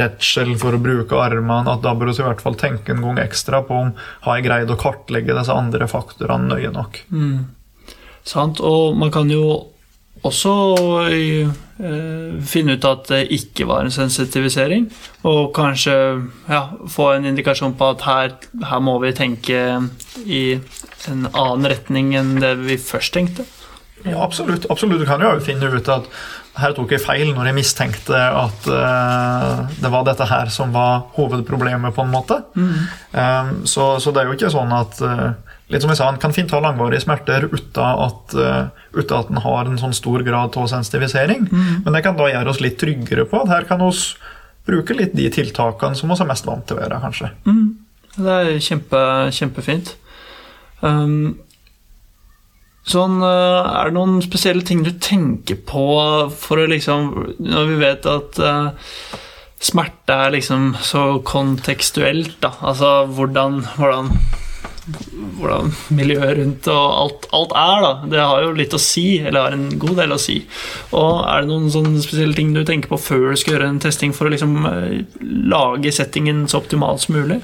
[0.02, 3.22] redsel for å bruke armene, at da bør vi i hvert fall tenke en gang
[3.22, 3.94] ekstra på om
[4.26, 7.04] har jeg greid å kartlegge disse andre faktorene nøye nok.
[7.14, 7.38] Mm.
[8.26, 9.75] Sant, og man kan jo
[10.26, 10.54] også
[11.10, 11.52] eh,
[12.46, 14.88] finne ut at det ikke var en sensitivisering.
[15.28, 15.96] Og kanskje
[16.50, 19.60] ja, få en indikasjon på at her, her, må vi tenke
[20.26, 20.46] i
[21.12, 23.46] en annen retning enn det vi først tenkte.
[24.06, 24.68] Ja, absolutt.
[24.70, 25.02] absolutt.
[25.02, 26.10] Du kan jo finne ut at
[26.56, 31.10] her tok jeg feil når jeg mistenkte at uh, det var dette her som var
[31.18, 32.40] hovedproblemet, på en måte.
[32.56, 32.76] Mm.
[33.12, 35.26] Um, så, så, det er jo ikke sånn at uh,
[35.72, 39.32] litt som jeg sa, En kan fint ha langvarige smerter uten at, uh, uten at
[39.32, 41.48] en har en sånn stor grad av sensitivisering.
[41.50, 41.86] Mm.
[41.86, 43.92] Men det kan da gjøre oss litt tryggere på at her kan vi
[44.66, 47.32] bruke litt de tiltakene som vi er mest vant til å gjøre, kanskje.
[47.50, 47.66] Mm.
[48.16, 49.02] Det er kjempe,
[49.36, 49.96] kjempefint.
[50.86, 51.36] Um,
[52.86, 55.86] sånn, uh, er det noen spesielle ting du tenker på
[56.36, 57.08] for å liksom
[57.42, 58.90] Når vi vet at uh,
[59.66, 62.54] smerte er liksom så kontekstuelt, da.
[62.62, 64.12] Altså hvordan, hvordan
[64.86, 67.92] hvordan miljøet rundt og alt, alt, er, da.
[68.12, 70.38] Det har jo litt å si, eller har en god del å si.
[70.94, 73.82] Og er det noen sånne spesielle ting du tenker på før du skal gjøre en
[73.82, 75.20] testing for å liksom eh,
[75.50, 77.42] lage settingen så optimalt som mulig?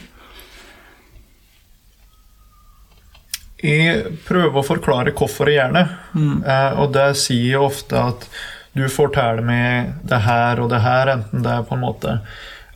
[3.61, 5.85] Jeg prøver å forklare hvorfor jeg gjør det.
[6.17, 6.37] Mm.
[6.45, 8.25] Eh, og det sier jeg ofte at
[8.77, 12.19] du forteller meg det her og det her, enten det er på en måte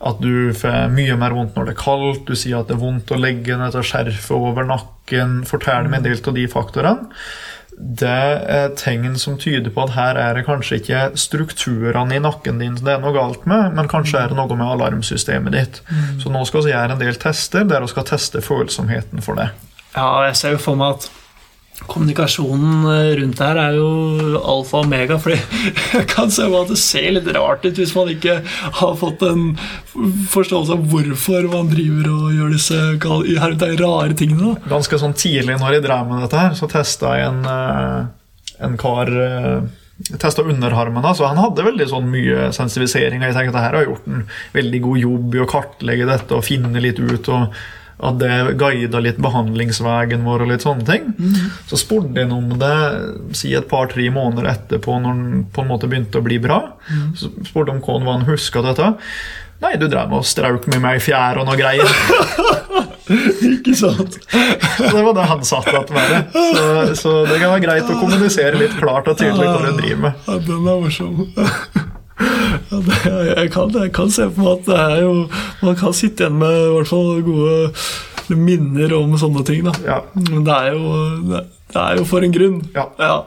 [0.04, 2.82] at du får mye mer vondt når det er kaldt, du sier at det er
[2.82, 5.42] vondt å legge ned dette skjerfet over nakken.
[5.48, 7.20] Fortell meg en del av de faktorene.
[7.76, 12.62] Det er tegn som tyder på at her er det kanskje ikke strukturene i nakken
[12.62, 15.82] din det er noe galt med, men kanskje er det noe med alarmsystemet ditt.
[16.22, 19.50] Så nå skal vi gjøre en del tester der vi skal teste følsomheten for det.
[19.92, 21.10] Ja, jeg ser jo for meg at
[21.84, 23.88] kommunikasjonen eh, rundt her er jo
[24.40, 25.18] alfa og omega.
[25.22, 25.38] fordi
[25.96, 28.38] jeg kan se at det ser litt rart ut hvis man ikke
[28.80, 29.48] har fått en
[30.32, 32.82] forståelse av hvorfor man driver og gjør disse
[33.82, 34.56] rare tingene.
[34.70, 38.78] Ganske sånn tidlig når jeg drev med dette, her, så testa jeg en, eh, en
[38.80, 39.66] kar eh,
[40.20, 43.22] testa underarmene, så han hadde veldig sånn mye sensivisering.
[43.24, 46.44] Jeg tenkte at dette har gjort en veldig god jobb i å kartlegge dette og
[46.44, 47.32] finne litt ut.
[47.32, 47.56] og
[47.96, 48.30] at det
[48.60, 51.06] guida litt behandlingsveien vår og litt sånne ting.
[51.70, 52.74] Så spurte jeg om det
[53.38, 56.60] si et par-tre måneder etterpå, når han på en måte begynte å bli bra.
[57.16, 58.92] Så spurte han hva han huska dette.
[59.64, 61.88] Nei, du drev og strauk med meg i fjæra og noe greier.
[63.56, 64.18] Ikke sant?
[64.92, 66.12] Det var det han satt igjen med.
[66.12, 66.22] det.
[66.34, 70.02] Så, så det kan være greit å kommunisere litt klart og tydelig hva du driver
[70.08, 70.24] med.
[70.26, 71.94] Ja, den er morsom.
[72.16, 72.96] Ja, det,
[73.36, 75.10] jeg, kan, jeg kan se på meg at det jo
[75.66, 79.68] Man kan sitte igjen med i hvert fall gode minner om sånne ting.
[79.86, 80.00] Ja.
[80.16, 80.92] Men det er jo,
[81.30, 81.42] det,
[81.74, 82.56] det er jo for en grunn.
[82.74, 82.86] Ja.
[82.98, 83.18] Ja.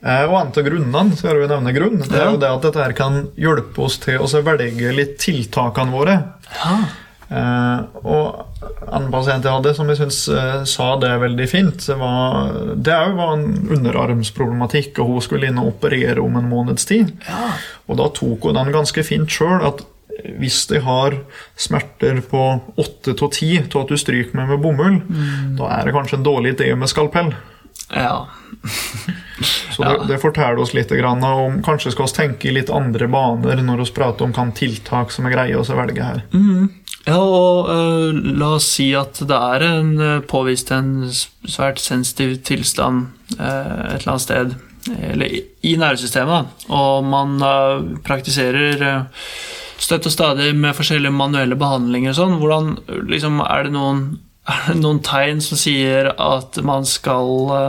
[0.00, 2.30] Eh, Og en av grunnene så vi nevne grunn, det er Ja.
[2.34, 6.18] jo det at dette her kan hjelpe oss til å velge litt tiltakene våre.
[6.50, 6.84] Eh,
[7.30, 12.56] og en pasient jeg hadde som jeg syns eh, sa det veldig fint, det var,
[12.74, 17.12] det òg var en underarmsproblematikk, og hun skulle inn og operere om en måneds tid.
[17.86, 19.84] Og da tok hun den ganske fint sjøl, at
[20.40, 21.14] hvis de har
[21.56, 22.42] smerter på
[22.74, 24.98] 8 til 10 til at du stryker med med bomull,
[25.56, 27.32] da er det kanskje en dårlig idé med skalpell.
[27.94, 28.26] ja.
[29.70, 33.62] Så det, det forteller oss litt om Kanskje skal vi tenke i litt andre baner
[33.64, 36.20] når vi prater om hvilke tiltak som er greie å velge her.
[37.08, 42.36] Ja, og uh, la oss si at det er en, øh, påvist en svært sensitiv
[42.44, 43.06] tilstand
[43.38, 44.52] uh, et eller annet sted,
[45.08, 45.40] eller i,
[45.70, 48.84] i nervesystemet, og man uh, praktiserer
[49.80, 52.38] støtt og stadig med forskjellige manuelle behandlinger og sånn.
[52.42, 52.72] Hvordan
[53.08, 54.06] liksom, er, det noen,
[54.52, 57.64] er det noen tegn som sier at man skal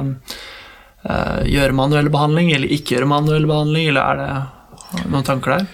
[1.01, 5.69] gjøre manuell behandling, eller ikke gjøre manuell behandling, eller er det noen tanker der?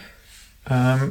[0.72, 1.10] Um,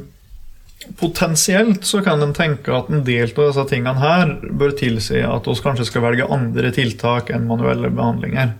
[0.95, 5.45] Potensielt så kan en tenke at en del av disse tingene her bør tilsi at
[5.49, 8.53] vi kanskje skal velge andre tiltak enn manuelle behandlinger.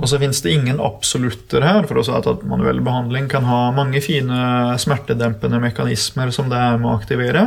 [0.00, 3.70] Og så finnes det ingen absolutter her, for å si at manuell behandling kan ha
[3.76, 4.40] mange fine
[4.82, 7.44] smertedempende mekanismer som det er med å aktivere.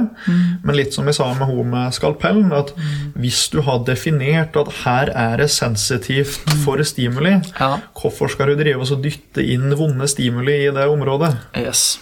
[0.64, 2.74] Men litt som jeg sa med hun med skalpellen, at
[3.20, 7.80] hvis du har definert at her er det sensitivt for stimuli, Ja.
[7.96, 11.36] hvorfor skal du drive og dytte inn vonde stimuli i det området?
[11.58, 12.00] Yes.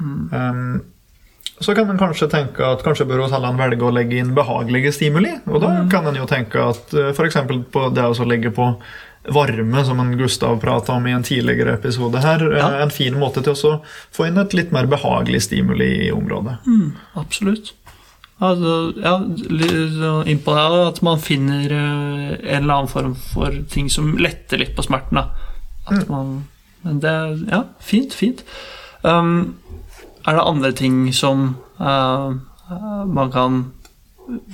[0.00, 0.82] Um,
[1.60, 5.32] så kan en kanskje tenke at kanskje bør hotellene velge å legge inn behagelige stimuli.
[5.48, 7.38] Og da kan en jo tenke at f.eks.
[7.72, 8.74] på det å legge på
[9.32, 12.68] varme, som en Gustav prata om i en tidligere episode her, Ja.
[12.68, 13.80] er en fin måte til å
[14.14, 16.58] få inn et litt mer behagelig stimuli i området.
[17.16, 17.72] Absolutt.
[18.38, 24.58] Altså, ja, det at man finner eh, en eller annen form for ting som letter
[24.60, 25.22] litt på smerten.
[25.22, 25.30] Da.
[25.88, 26.44] At man,
[26.84, 27.14] men det
[27.50, 28.44] Ja, fint, fint.
[29.02, 29.56] Um,
[30.26, 31.48] er det andre ting som
[31.78, 32.36] eh,
[33.06, 33.64] man kan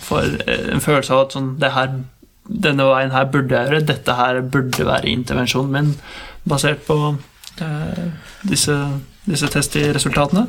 [0.00, 1.94] få en følelse av at sånn, det her,
[2.44, 5.92] denne veien her burde jeg gjøre, dette her burde være intervensjonen min,
[6.48, 8.02] basert på uh,
[8.48, 8.76] disse,
[9.24, 10.44] disse testresultatene?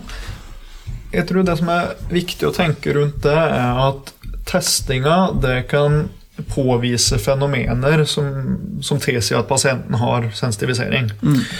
[1.13, 4.11] Jeg tror det som er viktig å tenke rundt det, er at
[4.49, 6.07] testinga det kan
[6.49, 11.11] påvise fenomener som, som tilsier at pasienten har sensitivisering.
[11.13, 11.53] Eh,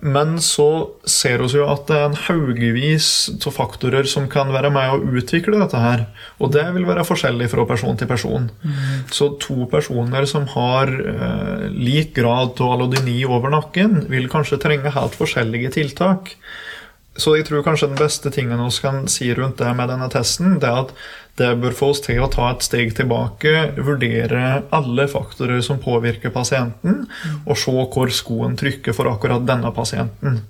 [0.00, 4.70] Men så ser vi jo at det er en haugevis av faktorer som kan være
[4.72, 6.06] med å utvikle dette her.
[6.40, 8.48] Og det vil være forskjellig fra person til person.
[9.12, 14.94] Så to personer som har eh, lik grad av alodini over nakken, vil kanskje trenge
[14.96, 16.32] helt forskjellige tiltak.
[17.18, 20.58] Så jeg tror kanskje den beste tingen vi kan si rundt det med denne testen,
[20.62, 20.92] det er at
[21.38, 26.32] det bør få oss til å ta et steg tilbake, vurdere alle faktorer som påvirker
[26.34, 27.04] pasienten,
[27.44, 30.40] og se hvor skoen trykker for akkurat denne pasienten.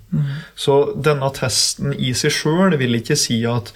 [0.56, 3.72] Så denne testen i seg sjøl vil ikke si at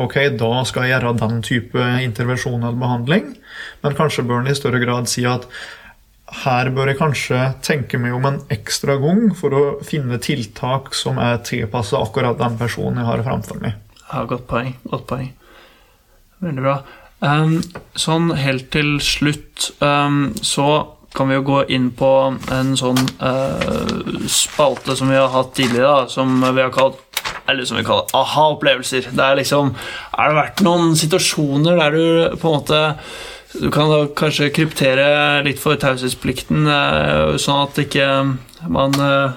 [0.00, 3.34] ok, da skal jeg gjøre den type intervensjon eller behandling,
[3.82, 5.48] men kanskje bør den i større grad si at
[6.42, 11.20] her bør jeg kanskje tenke meg om en ekstra gang for å finne tiltak som
[11.20, 13.76] er tilpassa akkurat den personen jeg har framfor meg.
[14.08, 14.74] Ja, godt poeng.
[14.88, 15.30] Godt poeng.
[16.42, 16.80] Veldig bra.
[17.22, 17.60] Um,
[17.94, 20.68] sånn helt til slutt um, så
[21.14, 22.10] kan vi jo gå inn på
[22.50, 27.00] en sånn uh, spalte som vi har hatt tidligere, da, som vi har kalt
[27.50, 29.10] eller som vi kaller aha-opplevelser.
[29.12, 29.74] Det er liksom
[30.14, 32.82] Har det vært noen situasjoner der du på en måte
[33.52, 38.06] Du kan da kanskje kryptere litt for taushetsplikten, eh, sånn at ikke
[38.72, 39.34] man eh,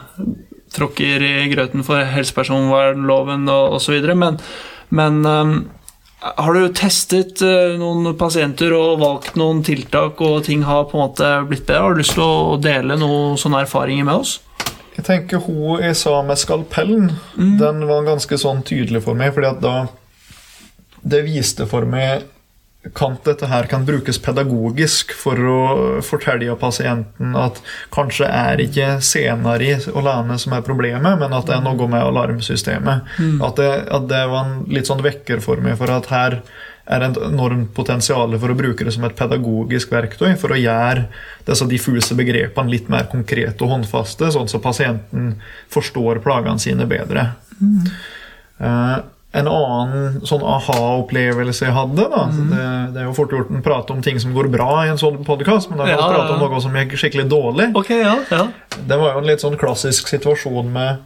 [0.75, 3.97] tråkker i grøten for helsepersonvernloven osv.
[4.15, 4.39] Men,
[4.95, 5.51] men eh,
[6.25, 7.43] har du testet
[7.81, 11.83] noen pasienter og valgt noen tiltak, og ting har på en måte blitt bedre?
[11.83, 14.37] Har du lyst til å dele noen sånne erfaringer med oss?
[14.95, 19.33] Jeg tenker Hun jeg sa med skalpellen, den var ganske sånn tydelig for meg.
[19.35, 19.75] fordi at da
[21.03, 22.23] Det viste for meg
[22.93, 25.61] kan dette her kan brukes pedagogisk for å
[26.05, 27.61] fortelle pasienten at
[27.93, 32.03] kanskje er ikke senere i alene som er problemet, men at det er noe med
[32.03, 33.09] alarmsystemet.
[33.41, 36.39] At, det, at det var en litt sånn vekker for meg for at her
[36.85, 41.07] er et enormt potensial for å bruke det som et pedagogisk verktøy for å gjøre
[41.47, 45.33] disse diffuse begrepene litt mer konkrete og håndfaste, sånn at pasienten
[45.73, 47.31] forstår plagene sine bedre.
[48.61, 48.97] Eh,
[49.35, 52.65] en annen sånn aha-opplevelse jeg hadde da, det,
[52.95, 55.17] det er jo fort gjort å prate om ting som går bra i en sånn
[55.27, 57.71] podkast, men da kan Ja, prate om noe som gikk skikkelig dårlig.
[57.75, 58.45] Ok, ja, ja.
[58.75, 61.03] Det var jo en litt sånn klassisk situasjon med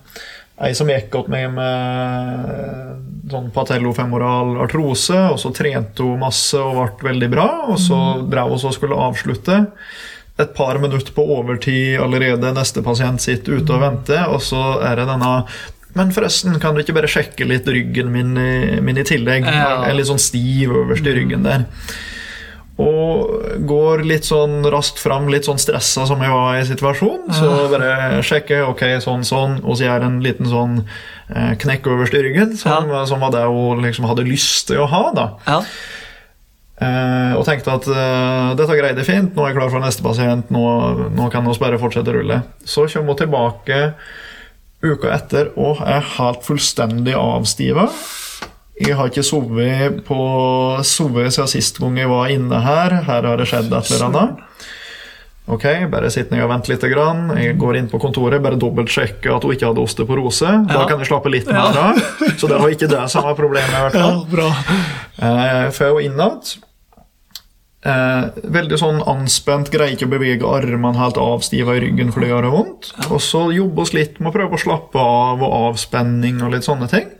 [0.60, 6.80] ei som gikk opp med med sånn patellofemoral artrose, og så trente hun masse og
[7.00, 8.00] ble veldig bra, og så
[8.30, 9.62] drev hun så skulle avslutte.
[10.40, 15.02] Et par minutter på overtid allerede, neste pasient sitter ute og venter, og så er
[15.02, 15.34] det denne
[15.98, 18.38] men forresten, kan du ikke bare sjekke litt ryggen min
[18.86, 19.48] min i tillegg?
[19.48, 19.82] Ja.
[19.86, 21.66] Jeg er litt sånn stiv øverst i ryggen der.
[22.80, 27.34] Og går litt sånn raskt fram, litt sånn stressa som jeg var i situasjonen.
[27.36, 32.16] Så bare sjekke, ok, sånn, sånn, og så gjør en liten sånn eh, knekk øverst
[32.16, 35.08] i ryggen, som, som var det hun liksom hadde lyst til å ha.
[35.16, 35.32] da.
[35.50, 35.64] ja.
[36.80, 40.48] Uh, og tenkte at uh, dette greide fint, nå er jeg klar for neste pasient,
[40.56, 40.62] nå,
[41.12, 42.38] nå kan vi bare fortsette å rulle.
[42.64, 43.80] Så kommer hun tilbake
[44.84, 47.90] uka etter og er helt fullstendig avstiva.
[48.80, 50.18] Jeg har ikke sovet på
[50.88, 53.02] sovet siden sist gang jeg var inne her.
[53.04, 54.46] Her har det skjedd et eller annet.
[55.50, 56.84] Ok, bare sitt ned og vent litt.
[56.92, 57.32] Grann.
[57.36, 60.46] Jeg går inn på kontoret, bare dobbeltsjekker at hun ikke hadde osteoporose.
[60.70, 60.86] Da Ja.
[60.88, 61.98] kan jeg slappe litt mer av.
[62.38, 63.74] Så det var ikke det som var problemet.
[63.74, 64.26] i hvert ja fall.
[64.30, 64.50] bra.
[65.20, 66.54] Eh, Før hun innad
[67.86, 72.34] eh, Veldig sånn anspent, greier ikke å bevege armene helt avstiva i ryggen fordi det
[72.34, 72.94] gjør det vondt.
[73.10, 76.68] Og så jobbe oss litt med å prøve å slappe av og avspenning og litt
[76.68, 77.12] sånne ting.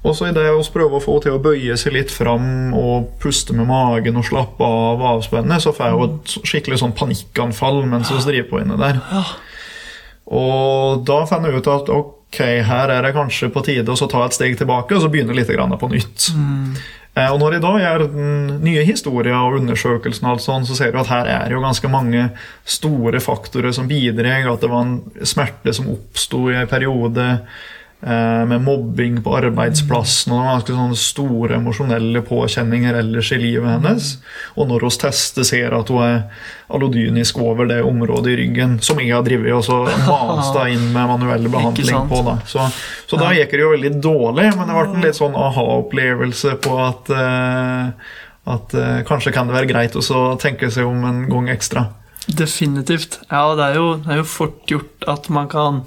[0.00, 3.10] Og så i det prøver prøve å få til å bøye seg litt fram og
[3.20, 7.82] puste med magen og slappe av og avspenne, så får hun et skikkelig sånn panikkanfall
[7.90, 9.02] mens vi driver på inne der.
[10.30, 14.08] Og da finner jeg ut at ok, her er det kanskje på tide å så
[14.08, 16.30] ta et steg tilbake og så begynne litt på nytt.
[16.30, 16.80] Eh,
[17.18, 18.02] Og når jeg da gjør
[18.62, 21.90] nye historien og undersøkelsen, og alt sånt, så ser du at her er jo ganske
[21.90, 22.28] mange
[22.62, 24.46] store faktorer som bidrar.
[24.46, 27.66] At det var en smerte som oppsto i en periode eh,
[28.00, 30.32] med mobbing på arbeidsplassen.
[30.32, 34.06] og noen ganske sånne store emosjonelle påkjenninger ellers i livet hennes.
[34.56, 36.22] Og når vi tester, ser at hun er
[36.72, 41.10] allodynisk over det området i ryggen som jeg har drevet og så mast inn med
[41.10, 42.22] manuell behandling på.
[42.26, 42.38] da.
[42.48, 42.66] Så,
[43.10, 46.76] så da gikk det jo veldig dårlig, men det ble en litt sånn aha-opplevelse på
[46.84, 48.12] at, eh,
[48.54, 51.88] at eh, kanskje kan det være greit å tenke seg om en gang ekstra.
[52.30, 53.18] Definitivt.
[53.30, 55.84] Ja, det er, jo, det er jo fort gjort at man kan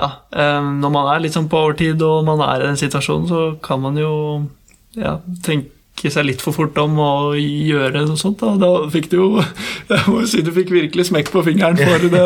[0.00, 3.28] Ja, eh, når man er litt sånn på overtid og man er i den situasjonen,
[3.28, 4.12] så kan man jo
[4.96, 8.40] ja, tenke seg litt for fort om å gjøre noe sånt.
[8.40, 9.26] Da, da fikk du jo
[9.90, 12.24] Jeg må si du fikk virkelig smekk på fingeren for det,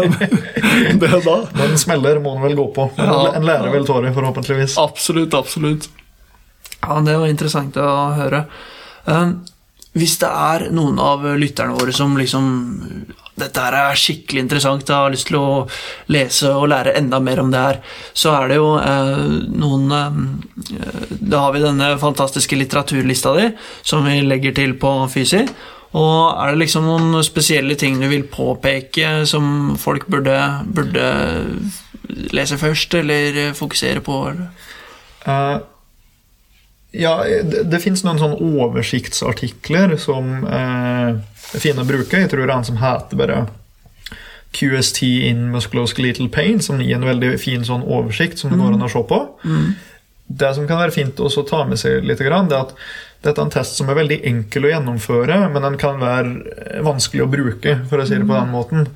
[1.02, 1.36] det da.
[1.58, 2.86] Den smeller må en vel gå på.
[3.00, 3.24] Men Ja.
[3.40, 4.78] En lærer vel tårer, forhåpentligvis.
[4.78, 5.90] Absolutt, absolutt.
[6.84, 8.44] Ja, Det var interessant å høre.
[9.08, 9.40] Um,
[9.98, 12.46] hvis det er noen av lytterne våre som liksom
[13.34, 15.64] Dette her er skikkelig interessant, jeg har lyst til å
[16.14, 17.80] lese og lære enda mer om det her,
[18.14, 19.24] så er det jo eh,
[19.58, 23.48] noen eh, Da har vi denne fantastiske litteraturlista di,
[23.82, 25.42] som vi legger til på Fysi.
[25.94, 31.10] Og er det liksom noen spesielle ting du vil påpeke som folk burde, burde
[32.34, 34.20] lese først, eller fokusere på?
[34.30, 34.70] Eller?
[35.26, 35.56] Eh,
[36.94, 41.16] ja, det, det fins noen sånne oversiktsartikler som eh,
[41.54, 42.20] fine å bruke.
[42.22, 43.38] Jeg tror det er en som heter bare
[44.54, 48.86] QST in musculoskeletal pain, som gir en veldig fin sånn oversikt som det går an
[48.86, 49.18] å se på.
[50.24, 52.72] Det som kan være fint å ta med seg litt, det er at
[53.24, 57.24] dette er en test som er veldig enkel å gjennomføre, men den kan være vanskelig
[57.24, 58.88] å bruke, for å si det på den måten.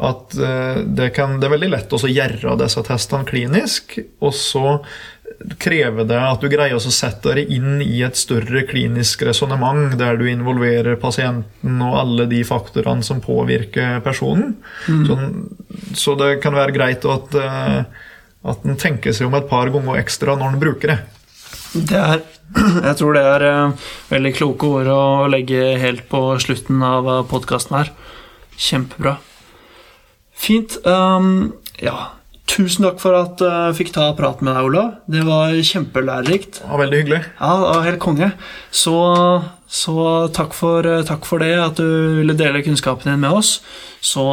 [0.00, 4.76] At eh, det, kan, det er veldig lett å gjøre disse testene klinisk, og så
[5.60, 10.18] krever det at du greier å sette deg inn i et større klinisk resonnement der
[10.20, 14.58] du involverer pasienten og alle de faktorene som påvirker personen.
[14.88, 15.48] Mm.
[15.96, 17.80] så det kan være greit at, eh,
[18.52, 21.00] at en tenker seg om et par ganger ekstra når en bruker det.
[21.72, 22.22] Det er,
[22.90, 27.80] jeg tror det er eh, veldig kloke ord å legge helt på slutten av podkasten
[27.80, 27.92] her.
[28.60, 29.16] Kjempebra.
[30.36, 30.76] Fint.
[30.84, 32.19] Um, ja,
[32.50, 34.90] tusen takk for at eh, jeg fikk ta praten med deg, Olav.
[35.10, 36.62] Det var kjempelærerikt.
[36.66, 37.20] Var veldig hyggelig.
[37.38, 38.30] Ja, det var helt konge.
[38.74, 38.96] Så,
[39.70, 39.96] så
[40.36, 43.60] takk, for, eh, takk for det, at du ville dele kunnskapen din med oss.
[44.02, 44.26] Så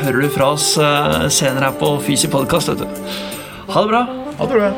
[0.00, 3.12] hører du fra oss eh, senere her på Fysi podkast, vet du.
[3.70, 4.06] Ha det bra.
[4.38, 4.72] Ha det bra.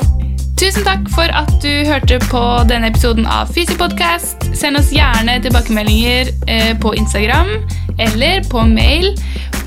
[0.62, 4.46] Tusen takk for at du hørte på denne episoden av Fysi podkast.
[4.54, 7.56] Send oss gjerne tilbakemeldinger eh, på Instagram
[7.98, 9.12] eller på mail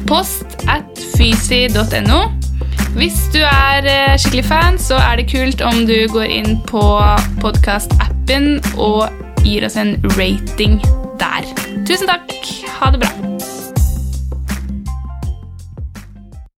[0.08, 0.88] post at
[1.18, 2.22] fysi.no.
[2.96, 6.84] Hvis du er eh, skikkelig fan, så er det kult om du går inn på
[7.44, 9.10] podkast-appen og
[9.44, 10.80] gir oss en rating
[11.22, 11.48] der.
[11.88, 12.32] Tusen takk.
[12.80, 13.35] Ha det bra.